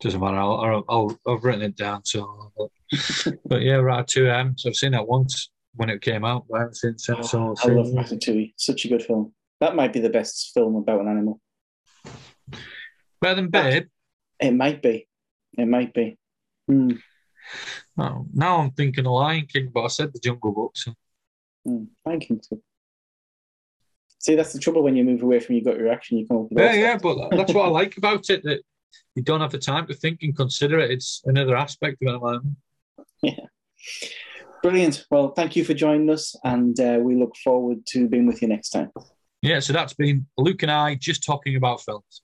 Doesn't 0.00 0.20
matter. 0.20 0.36
I'll, 0.36 0.60
I'll, 0.60 0.84
I'll, 0.88 1.18
I've 1.34 1.44
written 1.44 1.62
it 1.62 1.76
down. 1.76 2.04
So, 2.04 2.52
but 3.46 3.62
yeah, 3.62 3.76
Ratatouille. 3.76 4.40
Um, 4.40 4.58
so 4.58 4.68
I've 4.68 4.76
seen 4.76 4.92
that 4.92 5.06
once 5.06 5.50
when 5.74 5.90
it 5.90 6.02
came 6.02 6.24
out. 6.24 6.46
But 6.48 6.56
I 6.56 6.58
haven't 6.60 6.76
seen 6.76 6.98
since. 6.98 7.30
So 7.30 7.54
I'll 7.62 7.74
love. 7.74 7.86
Ratatouille. 7.86 8.54
Such 8.56 8.84
a 8.84 8.88
good 8.88 9.02
film. 9.02 9.32
That 9.60 9.76
might 9.76 9.92
be 9.92 10.00
the 10.00 10.10
best 10.10 10.50
film 10.54 10.76
about 10.76 11.00
an 11.00 11.08
animal. 11.08 11.40
Better 13.20 13.36
than 13.36 13.48
Babe. 13.48 13.86
It 14.40 14.52
might 14.52 14.82
be. 14.82 15.06
It 15.56 15.66
might 15.66 15.94
be. 15.94 16.18
Hmm. 16.66 16.92
Oh, 17.98 18.26
now 18.32 18.58
I'm 18.58 18.70
thinking 18.72 19.06
of 19.06 19.12
Lion 19.12 19.46
King, 19.46 19.70
but 19.72 19.84
I 19.84 19.88
said 19.88 20.12
the 20.12 20.18
Jungle 20.18 20.52
Book. 20.52 20.72
So. 20.76 20.92
Hmm. 21.64 21.84
I 22.06 22.18
think 22.18 22.44
so. 22.44 22.60
See, 24.18 24.36
that's 24.36 24.52
the 24.52 24.60
trouble 24.60 24.82
when 24.84 24.94
you 24.94 25.02
move 25.02 25.22
away 25.22 25.40
from 25.40 25.56
you 25.56 25.64
got 25.64 25.76
your 25.76 25.84
gut 25.84 25.84
reaction. 25.84 26.18
You 26.18 26.28
come 26.28 26.36
up 26.38 26.42
with 26.50 26.62
Yeah, 26.62 26.74
yeah, 26.74 26.96
but 26.96 27.30
that's 27.30 27.52
what 27.52 27.66
I 27.66 27.68
like 27.68 27.96
about 27.96 28.30
it. 28.30 28.42
That 28.44 28.62
you 29.14 29.22
don't 29.22 29.40
have 29.40 29.52
the 29.52 29.58
time 29.58 29.86
to 29.86 29.94
think 29.94 30.20
and 30.22 30.36
consider 30.36 30.78
it. 30.78 30.90
It's 30.90 31.22
another 31.24 31.56
aspect 31.56 32.02
of 32.02 32.14
at 32.14 32.20
the. 32.20 32.56
Brilliant. 34.62 35.06
Well, 35.10 35.32
thank 35.32 35.56
you 35.56 35.64
for 35.64 35.74
joining 35.74 36.08
us, 36.10 36.36
and 36.44 36.78
uh, 36.78 36.98
we 37.00 37.16
look 37.16 37.34
forward 37.36 37.84
to 37.86 38.08
being 38.08 38.26
with 38.26 38.42
you 38.42 38.48
next 38.48 38.70
time. 38.70 38.92
Yeah, 39.42 39.58
so 39.58 39.72
that's 39.72 39.92
been 39.92 40.26
Luke 40.38 40.62
and 40.62 40.70
I 40.70 40.94
just 40.94 41.24
talking 41.24 41.56
about 41.56 41.80
films. 41.82 42.22